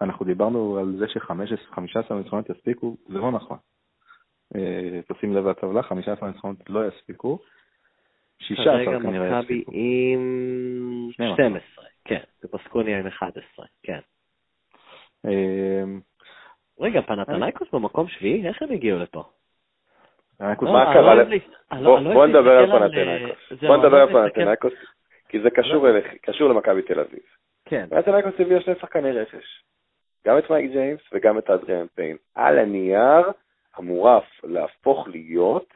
[0.00, 3.58] אנחנו דיברנו על זה ש-15 ניצחונות יספיקו, זה לא נכון.
[4.54, 7.38] אה, תשים לב לטבלה, 15 ניצחונות לא יספיקו.
[8.38, 9.02] 16 כנראה יספיקו.
[9.02, 13.98] כרגע מכבי עם 12, כן, ופסקוניה עם 11, כן.
[15.24, 16.00] אמ,
[16.80, 18.48] רגע, פנתנייקוס במקום שביעי?
[18.48, 19.24] איך הם הגיעו לפה?
[20.40, 20.54] מה
[20.92, 21.24] קרה?
[22.14, 23.62] בוא נדבר על פנתנייקוס.
[23.62, 24.72] בוא נדבר על פנתנייקוס,
[25.28, 25.50] כי זה
[26.22, 27.20] קשור למכבי תל אביב.
[27.64, 27.86] כן.
[27.90, 29.62] פנתנייקוס הביאה שני שחקני רכש.
[30.26, 32.16] גם את מייק ג'יימס וגם את אדריאן פיין.
[32.34, 33.30] על הנייר
[33.78, 35.74] אמורה להפוך להיות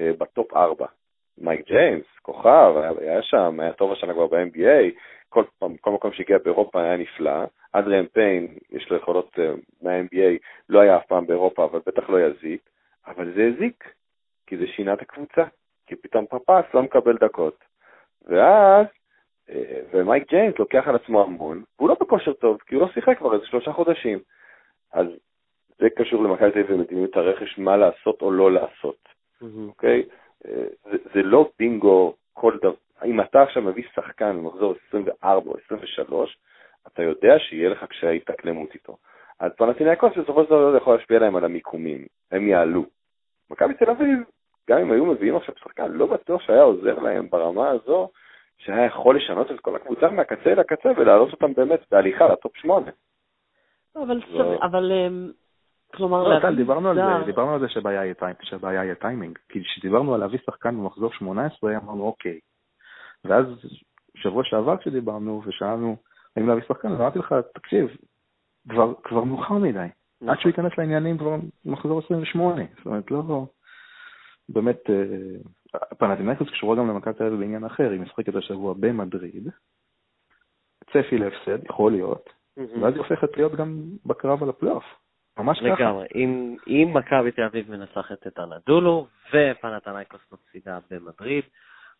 [0.00, 0.86] אה, ב top 4.
[1.38, 4.94] מייק ג'יימס, כוכב, היה שם, היה טוב השנה כבר ב-NBA,
[5.28, 5.44] כל,
[5.80, 7.44] כל מקום שהגיע באירופה היה נפלא.
[7.72, 12.20] אדריאן פיין, יש לו יכולות אה, מה-NBA, לא היה אף פעם באירופה, אבל בטח לא
[12.20, 12.60] יזיק,
[13.06, 13.92] אבל זה הזיק,
[14.46, 15.44] כי זה שינה את הקבוצה,
[15.86, 17.64] כי פתאום פפס לא מקבל דקות.
[18.26, 19.52] ואז, uh,
[19.90, 23.34] ומייק ג'יינס לוקח על עצמו המון, והוא לא בכושר טוב, כי הוא לא שיחק כבר
[23.34, 24.18] איזה שלושה חודשים.
[24.92, 25.06] אז
[25.78, 29.08] זה קשור למכבי תל אביב ומדיניות הרכש, מה לעשות או לא לעשות,
[29.42, 30.02] אוקיי?
[30.02, 30.12] Mm-hmm.
[30.44, 30.46] Okay?
[30.46, 32.74] Uh, זה, זה לא בינגו כל דבר.
[33.04, 36.38] אם אתה עכשיו מביא שחקן במחזור 24 או 23,
[36.86, 38.96] אתה יודע שיהיה לך קשיי התאקלמות איתו.
[39.40, 42.84] אז פנטינאיקוס בסופו של דבר יכול להשפיע להם על המיקומים, הם יעלו.
[43.50, 44.18] מכבי תל אביב,
[44.70, 48.10] גם אם היו מביאים עכשיו שחקן, לא בטוח שהיה עוזר להם ברמה הזו,
[48.58, 52.90] שהיה יכול לשנות את כל הקבוצה מהקצה אל הקצה ולהעלות אותם באמת בהליכה לטופ שמונה.
[53.96, 54.58] אבל, לא.
[54.62, 55.30] אבל אמ,
[55.94, 59.38] כלומר, לא, טל, דיברנו על זה, דיברנו על זה שבעיה היא הטיימינג.
[59.48, 62.40] כי כשדיברנו על להביא שחקן במחזור 18, אמרנו אוקיי.
[63.24, 63.46] ואז
[64.16, 65.96] שבוע שעבר כשדיברנו ושאלנו
[66.36, 67.96] האם להביא שחקן, אז אמרתי לך, תקשיב,
[68.68, 69.86] כבר, כבר מאוחר מדי.
[70.20, 70.28] נכון.
[70.28, 72.62] עד שהוא ייכנס לעניינים כבר מחזור 28.
[72.76, 73.46] זאת אומרת, לא...
[74.48, 79.48] באמת, אה, פנתנייקוס קשורה גם למכבי תל אביב בעניין אחר, היא משחקת השבוע במדריד,
[80.90, 84.84] צפי להפסד, יכול להיות, ואז היא הופכת להיות גם בקרב על הפלייאוף.
[85.38, 85.68] ממש ככה.
[85.68, 86.06] לגמרי.
[86.14, 91.44] אם, אם מכבי תל אביב מנצחת את אנדולו, ופנתנייקוס מפסידה במדריד,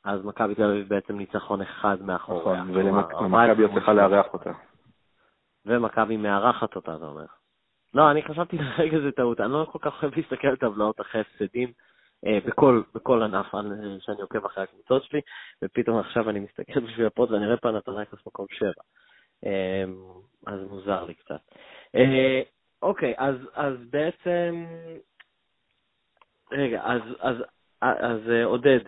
[0.05, 2.63] אז מכבי תל אביב בעצם ניצחון אחד מאחוריה.
[2.63, 4.53] נכון, ומכבי עוד צריכה לארח אותה.
[5.67, 7.27] ומכבי מארחת אותה, אתה אומר.
[7.97, 11.21] לא, אני חשבתי לרגע זה טעות, אני לא כל כך אוהב להסתכל על טבלאות אחרי
[11.21, 11.73] הפסדים
[12.27, 13.47] אה, בכל, בכל ענף
[14.01, 15.21] שאני עוקב אחרי הקבוצות שלי,
[15.65, 18.83] ופתאום עכשיו אני מסתכל בשביל הפוד ואני רואה פנתנייקוס מקום שבע.
[19.47, 19.85] אה,
[20.47, 21.41] אז מוזר לי קצת.
[21.95, 22.43] אה,
[22.83, 24.67] אוקיי, אז, אז בעצם...
[26.53, 27.37] רגע, אז, אז,
[27.81, 28.81] אז, אז עודד,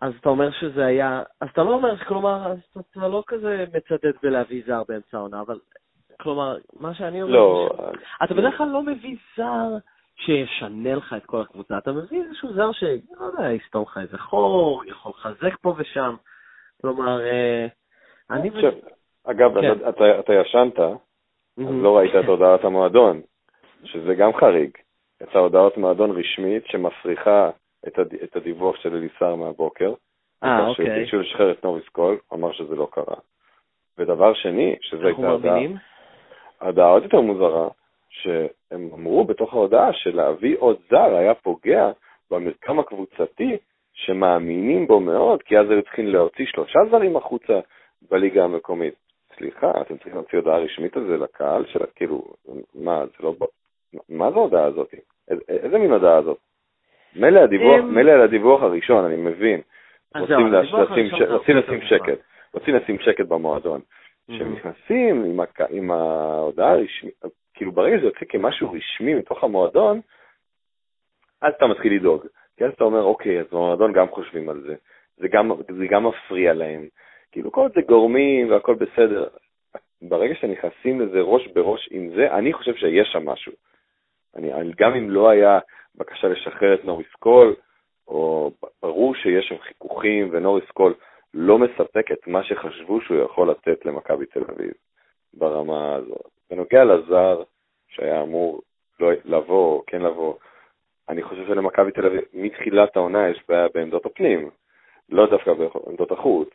[0.00, 2.54] אז אתה אומר שזה היה, אז אתה לא אומר, כלומר,
[2.90, 5.58] אתה לא כזה מצדד בלהביא זר באמצע העונה, אבל,
[6.20, 8.24] כלומר, מה שאני אומר, לא, ש...
[8.24, 9.68] אתה בדרך כלל לא מביא זר
[10.16, 12.84] שישנה לך את כל הקבוצה, אתה מביא איזשהו זר ש...
[13.20, 16.14] לא יודע, יסתום לך איזה חור, יכול לחזק פה ושם,
[16.80, 17.66] כלומר, אה,
[18.30, 18.50] אני...
[19.24, 19.72] אגב, כן.
[19.72, 23.20] אתה, אתה, אתה ישנת, אז לא ראית את הודעת המועדון,
[23.84, 24.70] שזה גם חריג.
[25.22, 27.50] את ההודעות מועדון רשמית שמפריחה
[27.86, 28.14] את, הד...
[28.14, 29.92] את הדיווח של אליסר מהבוקר.
[30.44, 30.86] אה, אוקיי.
[30.86, 33.16] שביקשו לשחרר את נוריס קול, אמר שזה לא קרה.
[33.98, 35.58] ודבר שני, שזה הייתה הודעה...
[36.60, 37.68] הודעה עוד יותר מוזרה,
[38.08, 41.90] שהם אמרו בתוך ההודעה שלהביא עוד זר היה פוגע
[42.30, 43.56] במרקם הקבוצתי
[43.92, 47.60] שמאמינים בו מאוד, כי אז הם צריכים להוציא שלושה זרים החוצה
[48.10, 48.94] בליגה המקומית.
[49.36, 52.24] סליחה, אתם צריכים להוציא הודעה רשמית על זה לקהל של כאילו,
[52.74, 53.34] מה, זה לא...
[54.08, 54.94] מה זה ההודעה הזאת?
[55.48, 56.38] איזה מין הודעה הזאת?
[57.16, 59.60] מילא הדיווח, מילא על הדיווח הראשון, אני מבין.
[61.30, 62.18] רוצים לשים שקט,
[62.54, 63.80] רוצים לשים שקט במועדון.
[64.30, 65.38] כשהם נכנסים
[65.70, 67.14] עם ההודעה הרשמית,
[67.54, 70.00] כאילו ברגע שזה יוצא כמשהו רשמי מתוך המועדון,
[71.42, 72.26] אז אתה מתחיל לדאוג.
[72.56, 74.74] כי אז אתה אומר, אוקיי, אז במועדון גם חושבים על זה.
[75.16, 76.88] זה גם, זה גם מפריע להם.
[77.32, 79.28] כאילו כל זה גורמים והכל בסדר.
[80.02, 83.52] ברגע שנכנסים לזה ראש בראש עם זה, אני חושב שיש שם משהו.
[84.36, 85.58] אני, גם אם לא היה
[85.94, 87.54] בקשה לשחרר את נוריס קול,
[88.08, 88.50] או
[88.82, 90.94] ברור שיש שם חיכוכים ונוריס קול
[91.38, 94.72] לא מספק את מה שחשבו שהוא יכול לתת למכבי תל אביב
[95.34, 96.30] ברמה הזאת.
[96.50, 97.42] בנוגע לזר
[97.88, 98.62] שהיה אמור
[99.00, 100.34] לא לבוא, כן לבוא,
[101.08, 104.50] אני חושב שלמכבי תל אביב מתחילת העונה יש בעיה בעמדות הפנים,
[105.08, 106.48] לא דווקא בעמדות החוץ.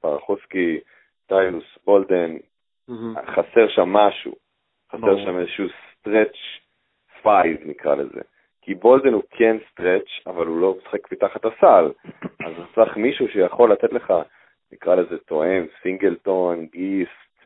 [0.00, 0.80] פרחוסקי,
[1.26, 2.36] טיוס, בולדן,
[2.90, 3.26] mm-hmm.
[3.26, 4.32] חסר שם משהו,
[4.92, 6.36] חסר שם איזשהו stretch
[7.22, 8.20] five נקרא לזה.
[8.68, 11.90] כי בולדן הוא כן stretch, אבל הוא לא משחק מתחת הסל.
[12.46, 14.12] אז צריך מישהו שיכול לתת לך,
[14.72, 17.44] נקרא לזה תומאס, סינגלטון, גיסט,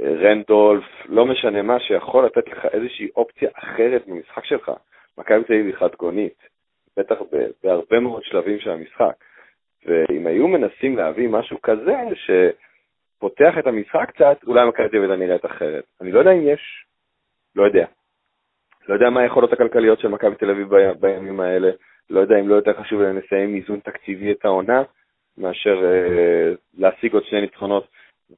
[0.00, 4.72] רנדולף, לא משנה מה, שיכול לתת לך איזושהי אופציה אחרת במשחק שלך.
[5.18, 6.48] מכבי תל אביב היא חד גונית,
[6.96, 7.16] בטח
[7.62, 9.24] בהרבה מאוד שלבים של המשחק.
[9.86, 15.44] ואם היו מנסים להביא משהו כזה שפותח את המשחק קצת, אולי מכבי תל אביב נראית
[15.44, 15.84] אחרת.
[16.00, 16.86] אני לא יודע אם יש,
[17.56, 17.86] לא יודע.
[18.88, 20.68] לא יודע מה היכולות הכלכליות של מכבי תל אביב
[21.00, 21.70] בימים האלה,
[22.10, 24.82] לא יודע אם לא יותר חשוב להם לסיים איזון תקציבי את העונה,
[25.38, 27.88] מאשר אה, להשיג עוד שני ניצחונות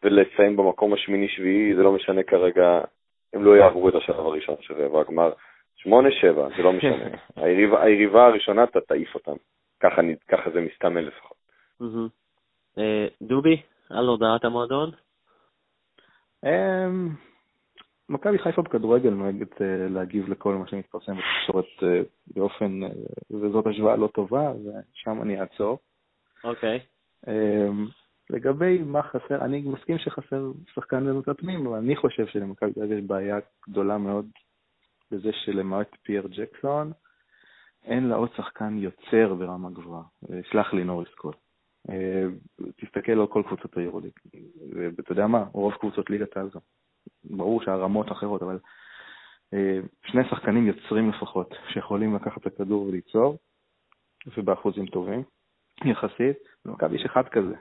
[0.03, 2.81] ולסיים במקום השמיני-שביעי, זה לא משנה כרגע,
[3.33, 5.33] הם לא יעברו את השלב הראשון של רבע הגמר.
[5.77, 7.05] שמונה, שבע, זה לא משנה.
[7.37, 9.37] היריבה, היריבה הראשונה, אתה תעיף אותם.
[9.81, 11.37] ככה, ככה זה מסתמן לפחות.
[12.79, 14.91] אה, דובי, על הודעת המועדון?
[18.09, 22.89] מכבי חיפה בכדורגל נוהגת אה, להגיב לכל מה שמתפרסם בתקשורת אה, באופן, אה,
[23.31, 25.79] וזאת השוואה לא טובה, ושם אני אעצור.
[26.45, 26.81] אוקיי.
[27.29, 27.87] אמ,
[28.31, 32.99] לגבי מה חסר, אני מסכים שחסר שחקן במוצא פנים, אבל אני חושב שלמכבי תל אביב
[32.99, 34.27] יש בעיה גדולה מאוד
[35.11, 36.93] בזה שלמעט פייר ג'קסון,
[37.85, 40.03] אין לה עוד שחקן יוצר ברמה גבוהה.
[40.51, 41.33] סלח לי נוריס קול.
[42.77, 44.13] תסתכל על כל קבוצות היורוליג,
[44.75, 46.61] ואתה יודע מה, רוב קבוצות ליגת העל גם.
[47.25, 48.59] ברור שהרמות אחרות, אבל
[49.55, 53.39] אה, שני שחקנים יוצרים לפחות, שיכולים לקחת את הכדור וליצור,
[54.37, 55.23] ובאחוזים טובים
[55.85, 57.55] יחסית, במכבי יש אחד כזה.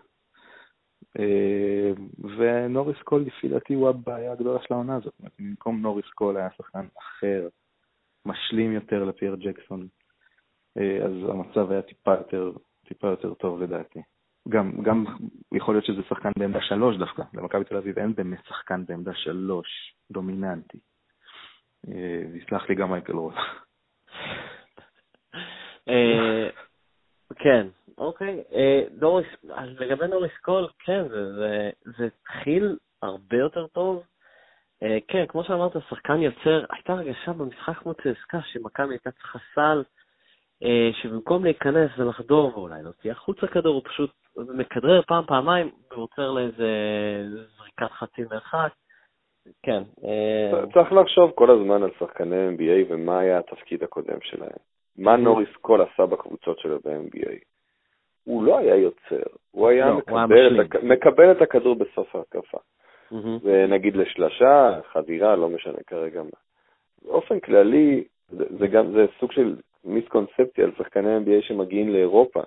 [1.20, 1.92] אה,
[2.38, 5.14] ונוריס קול, לפי דעתי, הוא הבעיה הגדולה של העונה הזאת.
[5.40, 7.48] במקום נוריס קול היה שחקן אחר,
[8.26, 9.88] משלים יותר לפייר ג'קסון,
[10.78, 12.52] אה, אז המצב היה טיפה יותר,
[12.88, 14.00] טיפה יותר טוב לדעתי.
[14.50, 15.06] גם, גם
[15.54, 19.68] יכול להיות שזה שחקן בעמדה שלוש דווקא, למכבי תל אביב אין באמת שחקן בעמדה שלוש
[20.12, 20.78] דומיננטי.
[22.32, 23.34] ויסלח אה, לי גם מייקל רול.
[25.90, 26.50] אה,
[27.36, 28.44] כן, אוקיי.
[28.54, 29.28] אה, דוריס,
[29.80, 31.04] לגבי נוריס קול, כן,
[31.98, 34.04] זה התחיל הרבה יותר טוב.
[35.08, 39.84] כן, כמו שאמרת, שחקן יוצר, הייתה הרגשה במשחק כמו צסקה שמכבי הייתה צריכה סל,
[41.02, 46.68] שבמקום להיכנס ולחדור ואולי להוציא החוצה כדור, הוא פשוט מכדרר פעם, פעמיים, ועוצר לאיזה
[47.58, 48.72] זריקת חצי מרחק.
[49.64, 49.84] כן.
[50.06, 54.50] אה, צריך לחשוב כל הזמן על שחקני NBA ומה היה התפקיד הקודם שלהם.
[54.98, 55.18] מה mm-hmm.
[55.18, 57.32] נוריס קול עשה בקבוצות שלו ב-NBA.
[58.24, 59.98] הוא לא היה יוצר, הוא היה, לא,
[60.84, 62.58] מקבל, את הכדור בסוף ההתקפה.
[63.12, 63.16] Mm-hmm.
[63.44, 66.30] ונגיד לשלשה, חדירה, לא משנה כרגע מה.
[67.06, 72.42] באופן כללי, זה גם, זה סוג של מיסקונספציה על שחקני NBA שמגיעים לאירופה.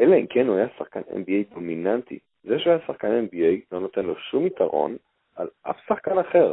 [0.00, 2.18] אלא אם כן הוא היה שחקן NBA דומיננטי.
[2.44, 4.96] זה שהוא היה שחקן NBA לא נותן לו שום יתרון
[5.36, 6.52] על אף שחקן אחר.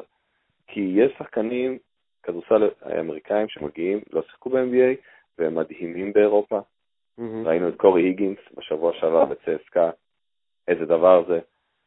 [0.67, 1.77] כי יש שחקנים,
[2.23, 4.95] כדורסל אמריקאים שמגיעים, לא שיחקו ב-NBA,
[5.37, 6.59] והם מדהימים באירופה.
[6.59, 7.45] Mm-hmm.
[7.45, 9.89] ראינו את קורי היגינס בשבוע שעבר בצסקה,
[10.67, 11.39] איזה דבר זה.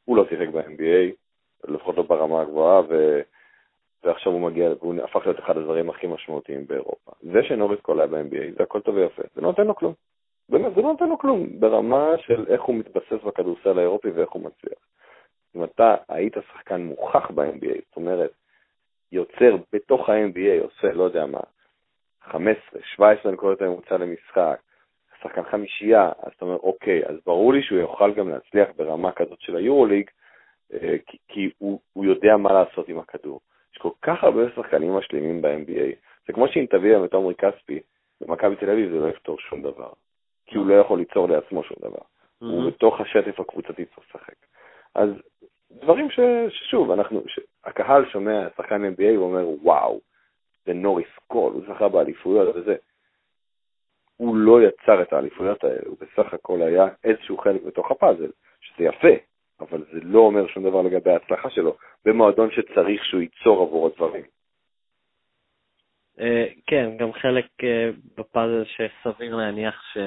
[0.04, 1.14] הוא לא שיחק ב-NBA,
[1.68, 3.20] לפחות לא ברמה הגבוהה, ו...
[4.04, 7.10] ועכשיו הוא מגיע, והוא הפך להיות אחד הדברים הכי משמעותיים באירופה.
[7.22, 9.94] זה שנוריס קול היה ב-NBA, זה הכל טוב ויפה, זה לא נותן לו כלום.
[10.50, 14.42] באמת, זה לא נותן לו כלום, ברמה של איך הוא מתבסס בכדורסל האירופי ואיך הוא
[14.42, 14.78] מצליח.
[15.56, 18.30] אם אתה היית שחקן מוכח ב-NBA, זאת אומרת,
[19.12, 21.40] יוצר בתוך ה-NBA, עושה, לא יודע מה,
[22.22, 24.60] 15, 17 נקודות הממוצע למשחק,
[25.22, 29.40] שחקן חמישייה, אז אתה אומר, אוקיי, אז ברור לי שהוא יוכל גם להצליח ברמה כזאת
[29.40, 30.10] של היורוליג,
[30.72, 30.96] אה,
[31.28, 33.40] כי, הוא, הוא יודע מה לעשות עם הכדור.
[33.72, 35.94] יש כל כך הרבה שחקנים משלימים ב-NBA.
[36.26, 37.80] זה כמו שאם תביא להם את עומרי כספי,
[38.20, 39.90] במכבי תל אביב זה לא יפתור שום דבר.
[40.50, 41.98] כי הוא לא יכול ליצור לעצמו שום דבר.
[41.98, 42.46] Mm-hmm.
[42.46, 44.34] הוא בתוך השטף הקבוצתי צריך לשחק.
[44.94, 45.10] אז
[45.70, 47.22] דברים ש, ששוב, אנחנו,
[47.64, 50.00] הקהל שומע שחקן NBA ואומר, וואו,
[50.66, 52.76] זה נוריס קול, הוא זכה באליפויות וזה.
[54.16, 58.84] הוא לא יצר את האליפויות האלה, הוא בסך הכל היה איזשהו חלק בתוך הפאזל, שזה
[58.84, 59.14] יפה,
[59.60, 64.24] אבל זה לא אומר שום דבר לגבי ההצלחה שלו, במועדון שצריך שהוא ייצור עבור הדברים.
[66.20, 69.98] אה, כן, גם חלק אה, בפאזל שסביר להניח ש...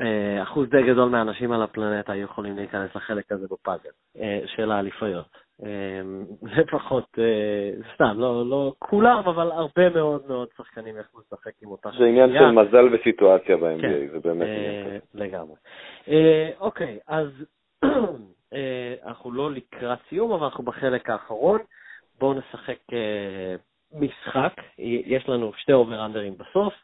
[0.00, 3.88] אה, אחוז די גדול מהאנשים על הפלנטה היו יכולים להיכנס לחלק הזה בפאזל
[4.46, 5.50] של האליפויות.
[6.42, 7.18] לפחות,
[7.94, 12.04] סתם, לא, לא כולם, אבל הרבה מאוד מאוד שחקנים יכלו לשחק עם אותה שנייה.
[12.04, 15.56] זה עניין של מזל וסיטואציה ב-NBA, כן, זה באמת עניין לגמרי.
[16.60, 17.26] אוקיי, אז
[19.06, 21.60] אנחנו לא לקראת סיום, אבל אנחנו בחלק האחרון.
[22.18, 22.78] בואו נשחק
[23.92, 24.52] משחק,
[25.04, 26.74] יש לנו שתי אובר-אנדרים בסוף,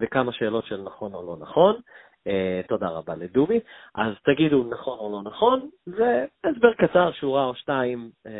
[0.00, 1.80] וכמה שאלות של נכון או לא נכון.
[2.28, 3.60] Uh, תודה רבה לדובי.
[3.94, 8.30] אז תגידו נכון או לא נכון, זה הסבר קצר, שורה או שתיים, uh,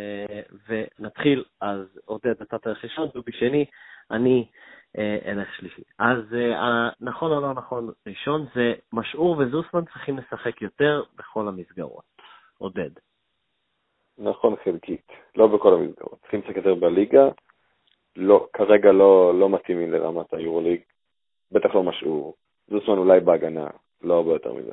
[0.69, 1.45] ונתחיל.
[1.61, 3.65] אז עודד נתת ראשון, דובי שני,
[4.11, 4.47] אני
[4.97, 5.83] uh, אלך שלישי.
[5.99, 12.05] אז uh, נכון או לא נכון ראשון זה משעור וזוסמן צריכים לשחק יותר בכל המסגרות.
[12.59, 12.91] עודד.
[14.19, 16.19] נכון חלקית, לא בכל המסגרות.
[16.21, 17.29] צריכים לשחק יותר בליגה,
[18.17, 20.81] לא, כרגע לא, לא מתאימים לרמת היורוליג,
[21.53, 22.35] בטח לא משעור.
[22.71, 23.67] זוסמן אולי בהגנה,
[24.03, 24.73] לא הרבה יותר מזה.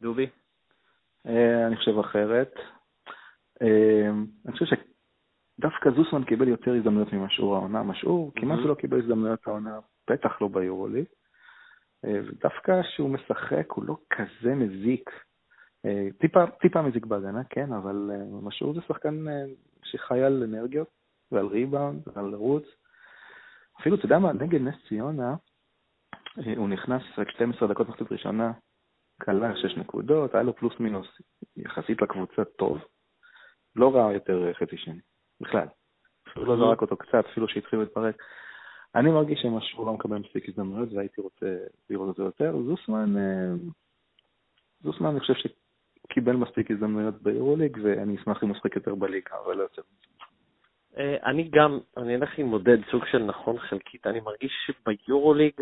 [0.00, 0.26] דובי?
[1.26, 2.54] אה, אני חושב אחרת.
[3.62, 4.10] אה,
[4.46, 7.82] אני חושב שדווקא זוסמן קיבל יותר הזדמנויות ממשעור העונה.
[7.82, 9.78] משעור כמעט לא קיבל הזדמנויות העונה,
[10.10, 11.04] בטח לא ביורוליג.
[12.04, 15.10] אה, ודווקא כשהוא משחק הוא לא כזה מזיק.
[16.18, 18.10] טיפה, טיפה מזיק בהגנה, כן, אבל
[18.42, 19.24] משעור זה שחקן
[19.82, 20.98] שחי על אנרגיות.
[21.32, 22.64] ועל ריבאונד ועל רוץ.
[23.80, 25.34] אפילו, אתה יודע מה, נגד נס ציונה,
[26.56, 28.52] הוא נכנס רק 12 דקות מחצית ראשונה,
[29.22, 31.06] כלה 6 נקודות, היה לו פלוס מינוס
[31.56, 32.78] יחסית לקבוצה טוב.
[33.76, 35.00] לא רע יותר חצי שני,
[35.40, 35.66] בכלל.
[36.28, 38.22] אפילו לא זרק אותו קצת, אפילו שהתחיל להתפרק.
[38.94, 41.56] אני מרגיש שמשהו לא מקבל מספיק הזדמנויות והייתי רוצה
[41.90, 42.56] לראות את זה יותר.
[42.66, 43.54] זוסמן, אה,
[44.80, 49.56] זוסמן אני חושב שקיבל מספיק הזדמנויות ביורוליג ואני אשמח אם הוא ישחק יותר בליגה, אבל
[49.56, 49.82] לא יותר.
[50.98, 55.52] אה, אני גם, אני אלך עם מודד סוג של נכון חלקית, אני מרגיש שביורוליג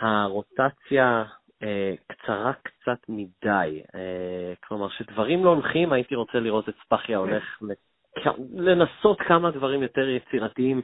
[0.00, 1.24] הרוטציה
[1.62, 3.82] אה, קצרה קצת מדי.
[3.94, 7.62] אה, כלומר, שדברים לא הולכים, הייתי רוצה לראות את ספחיה הולך
[8.54, 10.82] לנסות כמה דברים יותר יצירתיים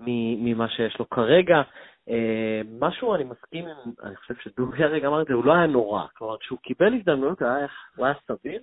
[0.00, 1.62] ממה שיש לו כרגע.
[2.08, 5.66] אה, משהו, אני מסכים עם, אני חושב שדובי הרגע אמר את זה, הוא לא היה
[5.66, 6.06] נורא.
[6.16, 8.62] כלומר, כשהוא קיבל הזדמנות, הוא היה, הוא היה סביר.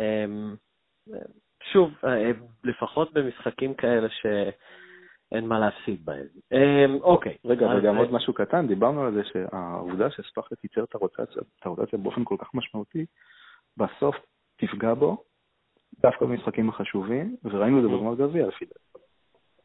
[0.00, 0.24] אה,
[1.72, 2.30] שוב, אה,
[2.64, 4.08] לפחות במשחקים כאלה
[5.30, 6.26] שאין מה להפסיד בהם.
[6.52, 7.36] אה, אוקיי.
[7.44, 10.94] רגע, וגם עוד משהו קטן, דיברנו על זה שהעובדה שספאחיה תיצר את
[11.64, 13.06] הרוטציה באופן כל כך משמעותי,
[13.76, 14.16] בסוף
[14.56, 15.24] תפגע בו,
[16.00, 19.04] דווקא במשחקים החשובים, וראינו את זה בגמר גביע לפי דעתי.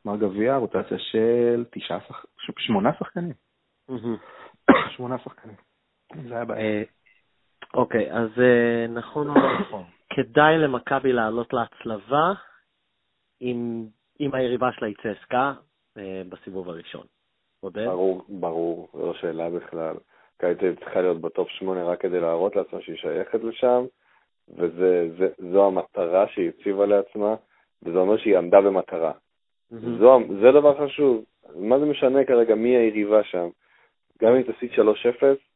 [0.06, 3.34] גמר גביע, רוטציה של תשעה שחקנים, שמונה שחקנים.
[4.96, 5.56] שמונה שחקנים.
[6.28, 6.62] זה היה בעיה.
[6.62, 6.84] אה,
[7.74, 8.30] אוקיי, אז
[8.90, 9.84] נכון או לא נכון?
[10.16, 12.34] כדאי למכבי לעלות להצלבה
[13.42, 13.86] אם,
[14.26, 15.54] אם היריבה שלה היא צסקה
[15.98, 17.06] אה, בסיבוב הראשון.
[17.60, 17.86] עודד?
[17.86, 19.96] ברור, ברור, זו שאלה בכלל.
[20.38, 23.86] קייטה צריכה להיות בטופ 8 רק כדי להראות לעצמה שהיא שייכת לשם,
[24.58, 27.36] וזו המטרה שהיא הציבה לעצמה,
[27.84, 29.12] וזה אומר שהיא עמדה במטרה.
[29.12, 29.76] Mm-hmm.
[30.00, 31.24] זו, זה דבר חשוב.
[31.56, 33.48] מה זה משנה כרגע מי היריבה שם?
[34.22, 34.80] גם אם תעשי 3-0,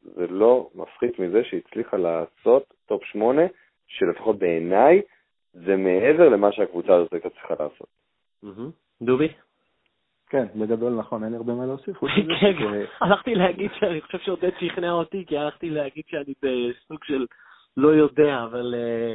[0.02, 3.42] זה לא מפחית מזה שהיא הצליחה לעשות טופ 8
[3.86, 5.02] שלפחות בעיניי
[5.52, 7.97] זה מעבר למה שהקבוצה הזאת הייתה צריכה לעשות.
[9.02, 9.28] דובי?
[10.30, 11.96] כן, בגדול נכון, אין הרבה מה להוסיף.
[12.40, 12.52] כן,
[13.00, 17.26] הלכתי להגיד שאני חושב שעודד שכנע אותי, כי הלכתי להגיד שאני בסוג של
[17.76, 19.14] לא יודע, אבל אה,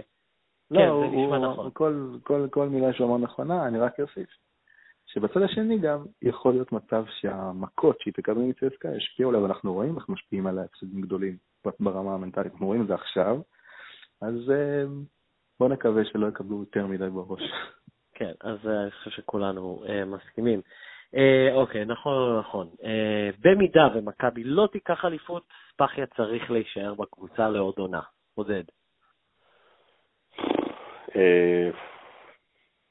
[0.72, 1.70] לא, כן, זה נשמע נכון.
[2.50, 4.30] כל מילה שהוא אמר נכונה, אני רק אוסיף.
[5.06, 10.10] שבצד השני גם יכול להיות מצב שהמכות שהיא תקבל מצסקה ישפיעו עליה, ואנחנו רואים איך
[10.10, 11.38] משפיעים עליה הפסדים גדולים
[11.80, 13.42] ברמה המנטלית, אנחנו רואים את זה עכשיו,
[14.22, 14.84] אז אה,
[15.60, 17.42] בואו נקווה שלא יקבלו יותר מדי בראש.
[18.14, 20.62] כן, אז אה, אני חושב שכולנו uh, מסכימים.
[21.16, 22.70] Uh, אוקיי, נכון לא נכון.
[22.80, 22.86] Uh,
[23.40, 25.44] במידה ומכבי לא תיקח אליפות,
[25.74, 28.02] ספחיה צריך להישאר בקבוצה לעוד עונה.
[28.36, 28.64] עודד.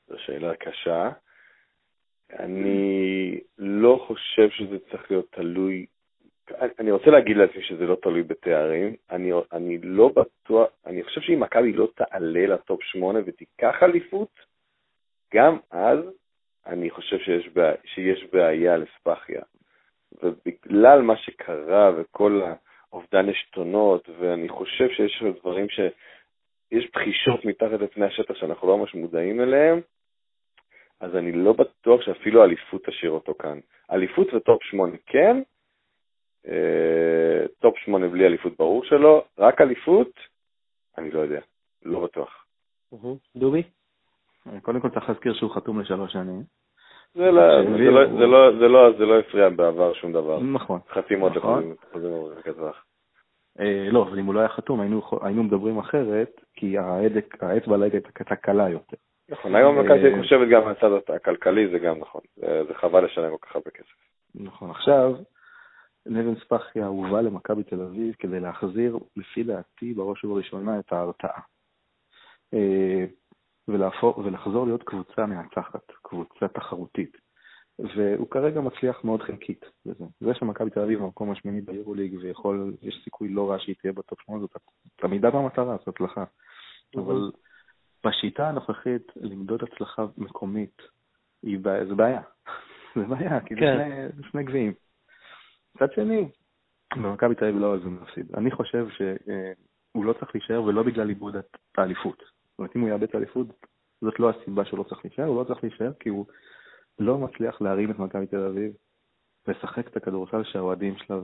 [0.08, 1.10] זו שאלה קשה.
[2.38, 5.86] אני לא חושב שזה צריך להיות תלוי,
[6.78, 11.40] אני רוצה להגיד לעצמי שזה לא תלוי בתארים, אני, אני לא בטוח, אני חושב שאם
[11.40, 14.51] מכבי לא תעלה לטופ 8 ותיקח אליפות,
[15.34, 15.98] גם אז
[16.66, 19.42] אני חושב שיש, בעיה, שיש בעיה לספחיה.
[20.22, 22.42] ובגלל מה שקרה וכל
[22.92, 25.80] האובדן עשתונות, ואני חושב שיש דברים ש...
[26.72, 29.80] יש בחישות מתחת לפני השטח שאנחנו לא ממש מודעים אליהם,
[31.00, 33.58] אז אני לא בטוח שאפילו אליפות תשאיר אותו כאן.
[33.90, 35.42] אליפות וטופ 8 כן,
[36.48, 40.12] אה, טופ 8 בלי אליפות ברור שלא, רק אליפות,
[40.98, 41.40] אני לא יודע,
[41.82, 42.46] לא בטוח.
[43.36, 43.62] דובי?
[44.62, 46.42] קודם כל צריך להזכיר שהוא חתום לשלוש שנים.
[47.14, 50.40] זה לא, לא, לא, לא, הפריע בעבר שום דבר.
[50.40, 50.80] נכון.
[50.90, 51.74] חתימות נכון.
[51.90, 52.84] לחוזים טווח.
[53.60, 56.78] אה, לא, אבל אם הוא לא היה חתום היינו, מדברים אחרת, כי
[57.40, 58.96] האצבע על הייתה קלה יותר.
[59.28, 62.20] נכון, היום מכבי אה, חושבת גם מהצד הכלכלי, זה גם נכון.
[62.36, 63.94] זה חבל לשלם כל כך הרבה כסף.
[64.34, 65.14] נכון, עכשיו,
[66.06, 71.40] נבן ספחיה הובא למכבי תל אביב כדי להחזיר, לפי דעתי, בראש ובראשונה, את ההרתעה.
[73.72, 77.16] אה, ולהפור, ולחזור להיות קבוצה מנצחת, קבוצה תחרותית.
[77.78, 80.04] והוא כרגע מצליח מאוד חלקית בזה.
[80.20, 84.20] זה שמכבי תל אביב במקום השמיני ביורוליג ויכול, יש סיכוי לא רע שהיא תהיה בטופ
[84.20, 84.56] 8, זאת
[85.04, 86.24] עמידה במטרה, זאת הצלחה.
[86.96, 87.30] אבל
[88.06, 90.82] בשיטה הנוכחית, למדוד הצלחה מקומית,
[91.42, 92.20] היא בעיה, זה בעיה.
[92.96, 94.08] זה בעיה, כי כן.
[94.16, 94.72] זה שני גביעים.
[95.74, 96.28] מצד שני,
[96.96, 98.34] במכבי תל אביב לא אוהבים להפסיד.
[98.34, 101.36] אני חושב שהוא לא צריך להישאר ולא בגלל איבוד
[101.78, 102.22] האליפות.
[102.62, 103.46] אומרת, אם הוא יאבד את האליפות,
[104.00, 106.26] זאת לא הסיבה שהוא לא צריך להישאר, הוא לא צריך להישאר כי הוא
[106.98, 108.72] לא מצליח להרים את מכבי תל אביב,
[109.48, 111.16] לשחק את הכדורסל שהאוהדים שלה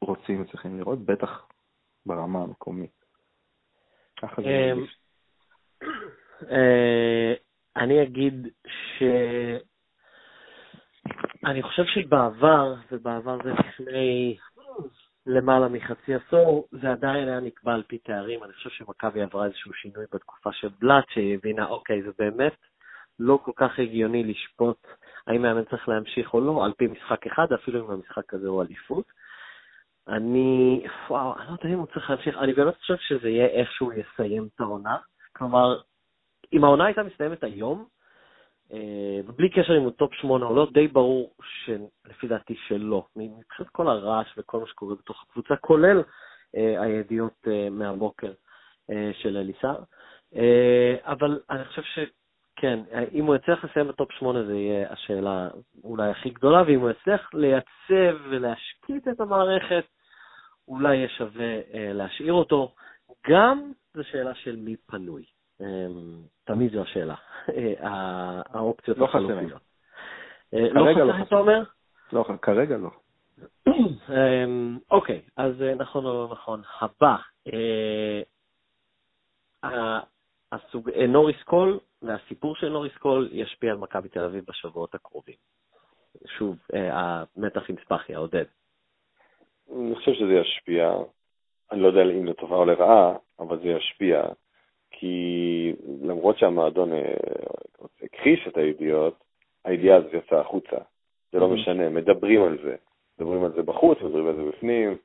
[0.00, 1.48] רוצים וצריכים לראות, בטח
[2.06, 3.04] ברמה המקומית.
[4.20, 4.98] ככה זה אמ, מרגיש.
[6.50, 7.34] אה,
[7.76, 9.02] אני אגיד ש...
[11.46, 14.36] אני חושב שבעבר, ובעבר זה לפני
[15.26, 18.44] למעלה מחצי עשור, זה עדיין היה נקבע על פי תארים.
[18.44, 22.56] אני חושב שמכבי עברה איזשהו שינוי בתקופה של בלאט, שהיא הבינה, אוקיי, זה באמת
[23.18, 24.86] לא כל כך הגיוני לשפוט
[25.26, 28.62] האם מאמן צריך להמשיך או לא, על פי משחק אחד, אפילו אם המשחק הזה הוא
[28.62, 29.04] אליפות.
[30.08, 33.72] אני, וואו, אני לא יודע אם הוא צריך להמשיך, אני באמת חושב שזה יהיה איך
[33.72, 34.96] שהוא יסיים את העונה.
[35.32, 35.80] כלומר,
[36.52, 37.86] אם העונה הייתה מסתיימת היום,
[39.26, 41.34] ובלי קשר אם הוא טופ שמונה או לא, די ברור
[41.64, 43.06] שלפי דעתי שלא.
[43.16, 46.02] מבחינת כל הרעש וכל מה שקורה בתוך הקבוצה, כולל
[46.56, 48.32] אה, הידיעות אה, מהבוקר
[49.12, 49.74] של אליסר.
[51.02, 52.80] אבל אני חושב שכן,
[53.12, 55.48] אם הוא יצליח לסיים בטופ שמונה זה יהיה השאלה
[55.84, 59.84] אולי הכי גדולה, ואם הוא יצליח לייצב ולהשקיט את המערכת,
[60.68, 62.74] אולי יהיה שווה להשאיר אותו.
[63.28, 65.24] גם זו שאלה של מי פנוי.
[65.60, 67.14] אמ, תמיד זו השאלה,
[68.46, 69.62] האופציות לא החלופיות.
[70.54, 71.62] אה, לא חסר, לא אתה אומר?
[72.12, 72.90] לא, כרגע לא.
[73.68, 76.62] אמ, אוקיי, אז אה, נכון או לא נכון.
[76.80, 77.16] הבא,
[77.52, 78.22] אה,
[81.08, 85.36] נוריס קול והסיפור של נוריס קול ישפיע על מכבי תל אביב בשבועות הקרובים.
[86.26, 88.44] שוב, המתח עם ספחיה, עודד.
[89.72, 90.92] אני חושב שזה ישפיע,
[91.72, 94.22] אני לא יודע אם לטובה או לרעה, אבל זה ישפיע.
[94.98, 95.72] כי
[96.02, 97.14] למרות שהמועדון אה,
[98.02, 99.24] הכחיש את הידיעות,
[99.64, 100.76] הידיעה הזאת יצאה החוצה.
[101.32, 101.54] זה לא mm-hmm.
[101.54, 102.74] משנה, מדברים על זה.
[103.18, 104.96] מדברים על זה בחוץ, מדברים על זה בפנים.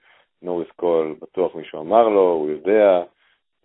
[0.41, 3.03] נוריס קול, בטוח מישהו אמר לו, הוא יודע.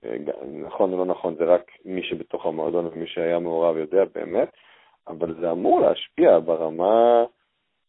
[0.04, 0.16] אה,
[0.52, 4.48] נכון או לא נכון, זה רק מי שבתוך המועדון ומי שהיה מעורב יודע באמת,
[5.08, 7.24] אבל זה אמור להשפיע ברמה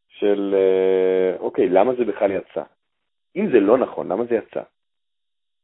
[0.10, 2.64] של, אה, אוקיי, למה זה בכלל יצא?
[3.36, 4.62] אם זה לא נכון, למה זה יצא?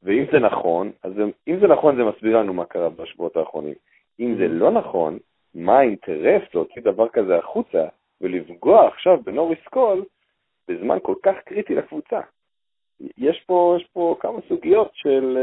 [0.04, 1.14] ואם זה נכון, אז
[1.48, 3.74] אם זה נכון זה מסביר לנו מה קרה בשבועות האחרונים.
[4.20, 5.18] אם זה לא נכון,
[5.56, 7.88] מה האינטרס להוציא דבר כזה החוצה
[8.22, 10.06] ולפגוע עכשיו בנוריס קול
[10.68, 12.20] בזמן כל כך קריטי לקבוצה?
[13.18, 15.38] יש פה, יש פה כמה סוגיות של,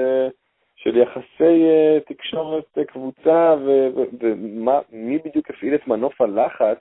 [0.76, 3.54] של יחסי אה, תקשורת קבוצה
[4.20, 6.78] ומי בדיוק הפעיל את מנוף הלחץ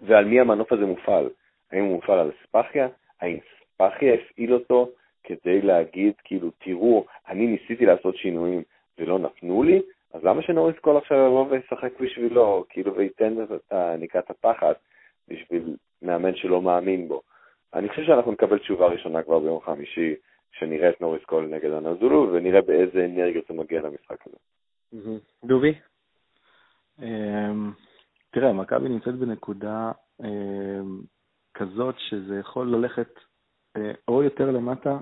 [0.00, 1.28] ועל מי המנוף הזה מופעל.
[1.72, 2.88] האם הוא מופעל על ספחיה?
[3.20, 3.38] האם
[3.74, 4.88] ספחיה הפעיל אותו
[5.24, 8.62] כדי להגיד, כאילו, תראו, אני ניסיתי לעשות שינויים
[8.98, 14.30] ולא נתנו לי, אז למה שנוריס קול עכשיו יבוא וישחק בשבילו, כאילו, וייתן את ניקת
[14.30, 14.72] הפחד
[15.28, 17.22] בשביל מאמן שלא מאמין בו?
[17.74, 20.14] אני חושב שאנחנו נקבל תשובה ראשונה כבר ביום חמישי,
[20.52, 24.36] שנראה את נוריס קול נגד אנדולו, ונראה באיזה אנרגיות הוא מגיע למשחק הזה.
[25.44, 25.74] דובי?
[27.02, 27.72] אמ,
[28.30, 31.00] תראה, מכבי נמצאת בנקודה אמ,
[31.54, 33.14] כזאת שזה יכול ללכת
[33.76, 34.98] אה, או יותר למטה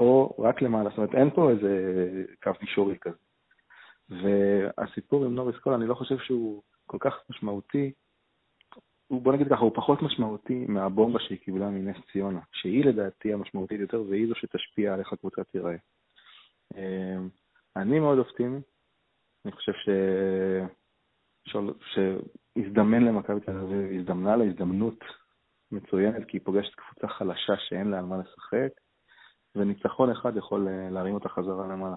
[0.00, 0.90] או רק למעלה.
[0.90, 1.72] זאת אומרת, אין פה איזה
[2.42, 3.16] קו מישורי כזה.
[4.08, 7.92] והסיפור עם נוריס קול, אני לא חושב שהוא כל כך משמעותי.
[9.06, 13.80] הוא, בוא נגיד ככה, הוא פחות משמעותי מהבומבה שהיא קיבלה מנס ציונה, שהיא לדעתי המשמעותית
[13.80, 15.76] יותר, והיא זו שתשפיע על איך הקבוצה תיראה.
[16.74, 17.28] אמ,
[17.76, 18.60] אני מאוד אופטימי,
[19.44, 19.88] אני חושב ש...
[21.46, 25.04] שהזדמן למכבי תל אביב, הזדמנה לה הזדמנות
[25.72, 28.80] מצוינת, כי היא פוגשת קבוצה חלשה שאין לה על מה לשחק,
[29.56, 31.96] וניצחון אחד יכול אה, להרים אותה חזרה למעלה.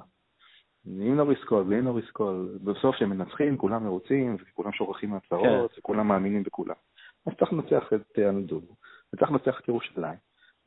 [0.85, 5.79] עם נוריס קול, בלי נוריס קול, בסוף כשהם מנצחים, כולם מרוצים, וכולם שוכחים מהצהרות, כן.
[5.79, 6.75] וכולם מאמינים בכולם.
[7.27, 8.75] אז צריך לנצח את אנדולו, אה,
[9.13, 10.17] וצריך לנצח את ירושלים,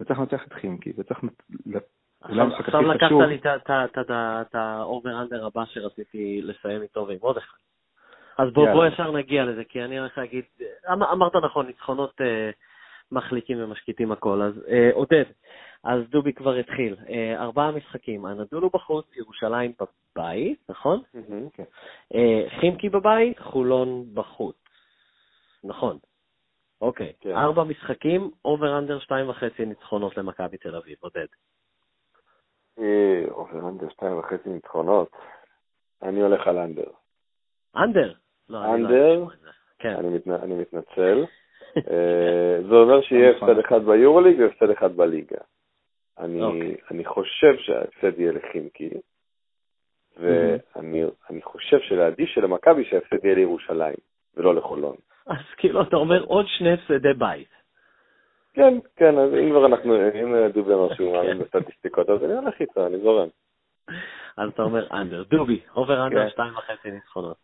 [0.00, 1.20] וצריך לנצח את חימקי, וצריך...
[2.20, 3.38] עכשיו לקחת לי
[4.40, 7.56] את ה over-under הבא שרציתי לסיים איתו ועם עוד אחד.
[8.38, 10.44] אז בוא, בוא ישר נגיע לזה, כי אני הולך להגיד,
[10.92, 12.50] אמ, אמרת נכון, ניצחונות אה,
[13.12, 14.42] מחליקים ומשקיטים הכל.
[14.42, 15.24] אז אה, עודד,
[15.84, 16.96] אז דובי כבר התחיל.
[17.08, 21.02] אה, ארבעה משחקים, אנדולו בחוץ, ירושלים בבית, נכון?
[21.54, 21.64] כן.
[22.14, 24.56] אה, חימקי בבית, חולון בחוץ.
[25.64, 25.98] נכון.
[26.80, 27.12] אוקיי.
[27.20, 27.36] כן.
[27.36, 31.26] ארבע משחקים, over under שתיים וחצי ניצחונות למכבי תל אביב, עודד.
[32.78, 35.10] אה, over under שתיים וחצי ניצחונות.
[36.02, 36.90] אני הולך על אנדר.
[37.76, 38.12] אנדר?
[38.48, 39.24] לא, לא אנדר,
[39.78, 39.94] כן.
[40.42, 41.24] אני מתנצל.
[41.76, 43.50] אה, זה אומר שיהיה נכון.
[43.50, 45.38] הפסד אחד ביורוליג והפסד אחד בליגה.
[46.18, 46.76] אני, אוקיי.
[46.90, 48.90] אני חושב שההפסד יהיה לחימקי,
[50.16, 53.96] ואני חושב שלעדיף שלמכבי שההפסד יהיה לירושלים,
[54.36, 54.96] ולא לחולון.
[55.26, 57.48] אז כאילו אתה אומר עוד שני הפסדי בית.
[58.54, 62.60] כן, כן, אז אם כבר אנחנו, אם דובי אמר שהוא מאמין בסטטיסטיקות, אז אני הולך
[62.60, 63.28] איתו, אני זורם.
[64.36, 65.22] אז אתה אומר under.
[65.22, 66.30] דובי, over under כן.
[66.30, 67.36] שתיים וחצי ניצחונות.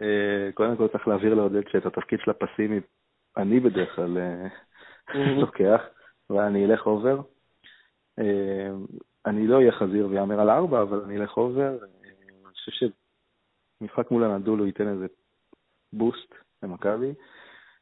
[0.00, 2.80] אה, קודם כל צריך להעביר לעודד שאת התפקיד של הפסימי
[3.36, 4.46] אני בדרך כלל אה,
[5.40, 5.80] לוקח,
[6.30, 7.20] ואני אלך over.
[8.18, 8.70] אה,
[9.26, 11.78] אני לא אהיה חזיר ויאמר על ארבע, אבל אני אלך over.
[11.82, 12.88] אני חושב
[13.82, 15.06] שמשחק מול אנדולו ייתן איזה
[15.92, 17.14] boost למכבי,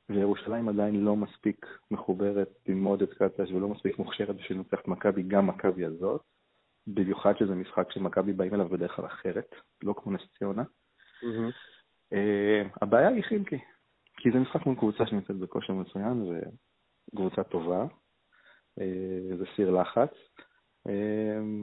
[0.08, 5.46] וירושלים עדיין לא מספיק מחוברת לעודד קטש ולא מספיק מוכשרת בשביל לנצח את מכבי, גם
[5.46, 6.22] מכבי הזאת,
[6.86, 10.62] במיוחד שזה משחק שמכבי באים אליו בדרך כלל אחרת, לא כמו נס ציונה.
[12.14, 13.58] Uh, הבעיה היא חילקי,
[14.20, 16.42] כי זה משחק מול קבוצה שנמצאת בכושר מצוין
[17.12, 20.12] וקבוצה טובה, uh, זה סיר לחץ,
[20.88, 20.90] uh,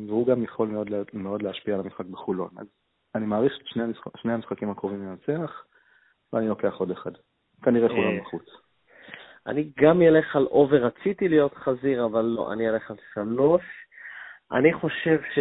[0.07, 2.49] והוא גם יכול מאוד, מאוד להשפיע על המשחק בחולון.
[2.57, 2.67] אז
[3.15, 5.63] אני מעריך את שני, המשחק, שני המשחקים הקרובים לנצח,
[6.33, 7.11] ואני לוקח עוד אחד.
[7.63, 8.45] כנראה חולון בחוץ.
[9.47, 13.63] אני גם אלך על אובר, רציתי להיות חזיר, אבל לא, אני אלך על שלוש.
[14.51, 15.39] אני חושב ש...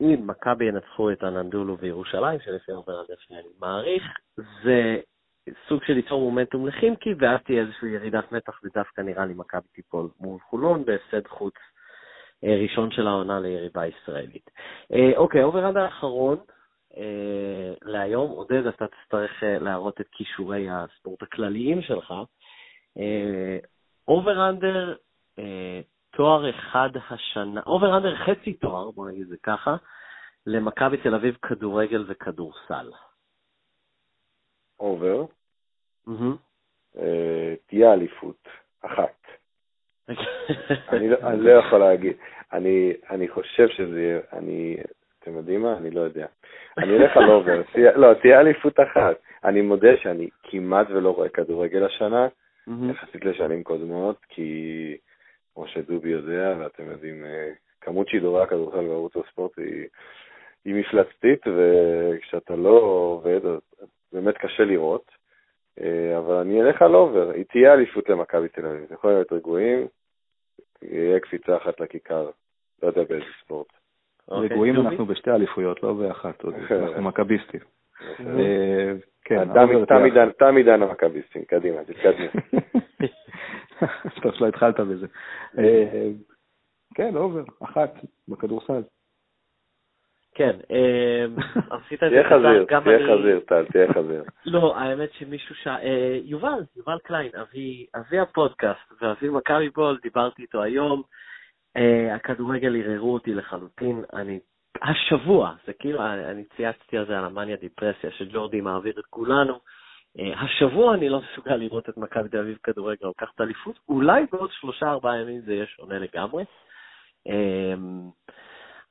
[0.00, 4.02] אם מכבי ינצחו את אנדולו וירושלים, שלפי ה over under שאני מעריך,
[4.36, 5.00] זה
[5.68, 10.08] סוג של ליצור מומנטום לחימקי, ואז תהיה איזושהי ירידת מתח, ודווקא נראה לי מכבי תיפול
[10.20, 11.54] מול חולון בהפסד חוץ
[12.44, 14.50] אה, ראשון של העונה ליריבה ישראלית.
[14.92, 16.38] אה, אוקיי, over under האחרון
[16.96, 22.14] אה, להיום, עודד, אתה תצטרך להראות את כישורי הספורט הכלליים שלך.
[24.08, 24.94] over under
[26.16, 29.76] תואר אחד השנה, over under חצי תואר, בוא נגיד זה ככה,
[30.46, 32.90] למכבי תל אביב כדורגל וכדורסל.
[34.84, 35.24] over?
[36.98, 38.48] אה, תהיה אליפות,
[38.82, 39.14] אחת.
[40.88, 42.16] אני, לא, אני לא יכול להגיד,
[42.52, 44.76] אני, אני חושב שזה יהיה, אני,
[45.18, 45.76] אתם יודעים מה?
[45.76, 46.26] אני לא יודע.
[46.78, 47.62] אני אלך על over,
[48.00, 49.16] לא, תהיה אליפות אחת.
[49.44, 52.28] אני מודה שאני כמעט ולא רואה כדורגל השנה,
[52.90, 54.96] יחסית לשנים קודמות, כי
[55.54, 59.86] כמו שדובי יודע, ואתם יודעים, אה, כמות שידורי הכדורסל בערוץ הספורט היא,
[60.64, 65.10] היא מפלצתית, וכשאתה לא עובד, אז באמת קשה לראות.
[65.80, 69.86] אה, אבל אני אלך על אובר, היא תהיה אליפות למכבי תל אביב, יכול להיות רגועים,
[70.82, 72.30] יהיה קפיצה אחת לכיכר,
[72.82, 73.66] לא יודע באיזה ספורט.
[74.28, 77.60] אוקיי, רגועים אנחנו בשתי אליפויות, לא באחת, אנחנו מכביסטים.
[78.20, 78.92] אה,
[79.24, 79.48] כן,
[80.38, 82.28] תם עידן המכביסטים, קדימה, תתקדמי.
[84.22, 85.06] טוב שלא התחלת בזה.
[85.58, 86.10] אה,
[86.94, 87.94] כן, over, אחת,
[88.28, 88.82] בכדורסל.
[90.34, 91.36] כן, אמ,
[91.70, 94.22] עשית את זה תהיה חזיר, תהיה חזיר, טל, תהיה חזיר.
[94.46, 95.66] לא, האמת שמישהו ש...
[95.66, 97.30] אה, יובל, יובל קליין,
[97.94, 101.02] אבי הפודקאסט ואבי מכבי בול, דיברתי איתו היום.
[101.76, 104.04] אה, הכדורגל ערערו אותי לחלוטין.
[104.12, 104.38] אני
[104.82, 109.58] השבוע, זה כאילו, אני צייצתי על זה, על המאניה דיפרסיה, שג'ורדי מעביר את כולנו.
[110.18, 114.50] אה, השבוע אני לא מסוגל לראות את מכבי תל אביב כדורגל לוקחת אליפות, אולי בעוד
[114.52, 116.44] שלושה ארבעה ימים זה יהיה שונה לגמרי.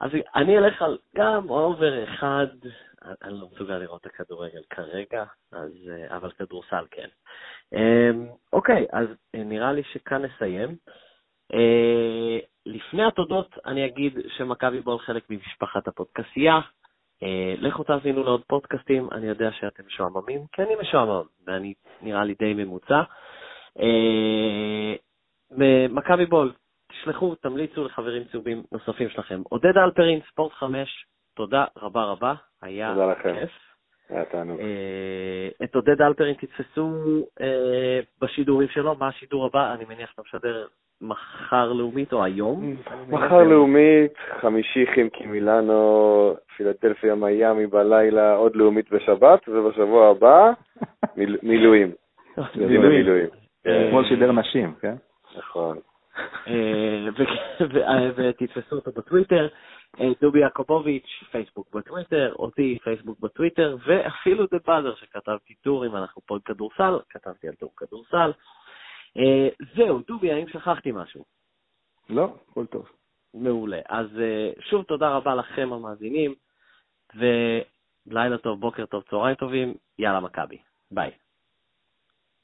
[0.03, 2.47] אז אני אלך על גם אובר אחד,
[3.23, 7.07] אני לא מסוגל לראות את הכדורגל כרגע, אז, אה, אבל כדורסל כן.
[7.73, 10.75] אמ, אוקיי, אז אה, נראה לי שכאן נסיים.
[12.65, 16.59] לפני התודות אני אגיד שמכבי בול חלק ממשפחת הפודקסייה.
[17.23, 22.35] אה, לכו תאזינו לעוד פודקאסטים, אני יודע שאתם משועממים, כי אני משועמם, ואני נראה לי
[22.39, 23.01] די ממוצע.
[23.79, 24.95] אה,
[25.89, 26.53] מכבי בול,
[27.03, 29.41] תשלחו, תמליצו לחברים צהובים נוספים שלכם.
[29.49, 33.51] עודד אלפרין, ספורט 5, תודה רבה רבה, היה כיף.
[34.09, 34.59] היה תענוג.
[34.59, 36.91] אה, את עודד אלפרין תתפסו
[38.21, 39.73] בשידורים שלו, מה השידור הבא?
[39.73, 40.67] אני מניח שאתה משדר
[41.01, 42.75] מחר לאומית או היום?
[43.09, 50.51] מחר לאומית, חמישי חימקי מילאנו, פילדלפיה מיאמי בלילה, עוד לאומית בשבת, ובשבוע הבא
[51.43, 51.91] מילואים.
[52.55, 53.29] מילואים.
[53.61, 54.95] אתמול שידר נשים, כן?
[55.37, 55.77] נכון.
[56.47, 59.47] אה, ותתפסו אותו בטוויטר,
[59.99, 66.21] אה, דובי יעקובוביץ', פייסבוק בטוויטר, אותי, פייסבוק בטוויטר, ואפילו דה באזר שכתבתי טור, אם אנחנו
[66.25, 68.31] פה כדורסל, כתבתי על טור כדורסל.
[69.17, 71.25] אה, זהו, דובי, האם שכחתי משהו?
[72.09, 72.89] לא, הכל טוב.
[73.33, 73.79] מעולה.
[73.89, 74.07] אז
[74.59, 76.33] שוב תודה רבה לכם המאזינים,
[77.15, 80.57] ולילה טוב, בוקר טוב, צהריים טובים, יאללה מכבי.
[80.91, 81.11] ביי.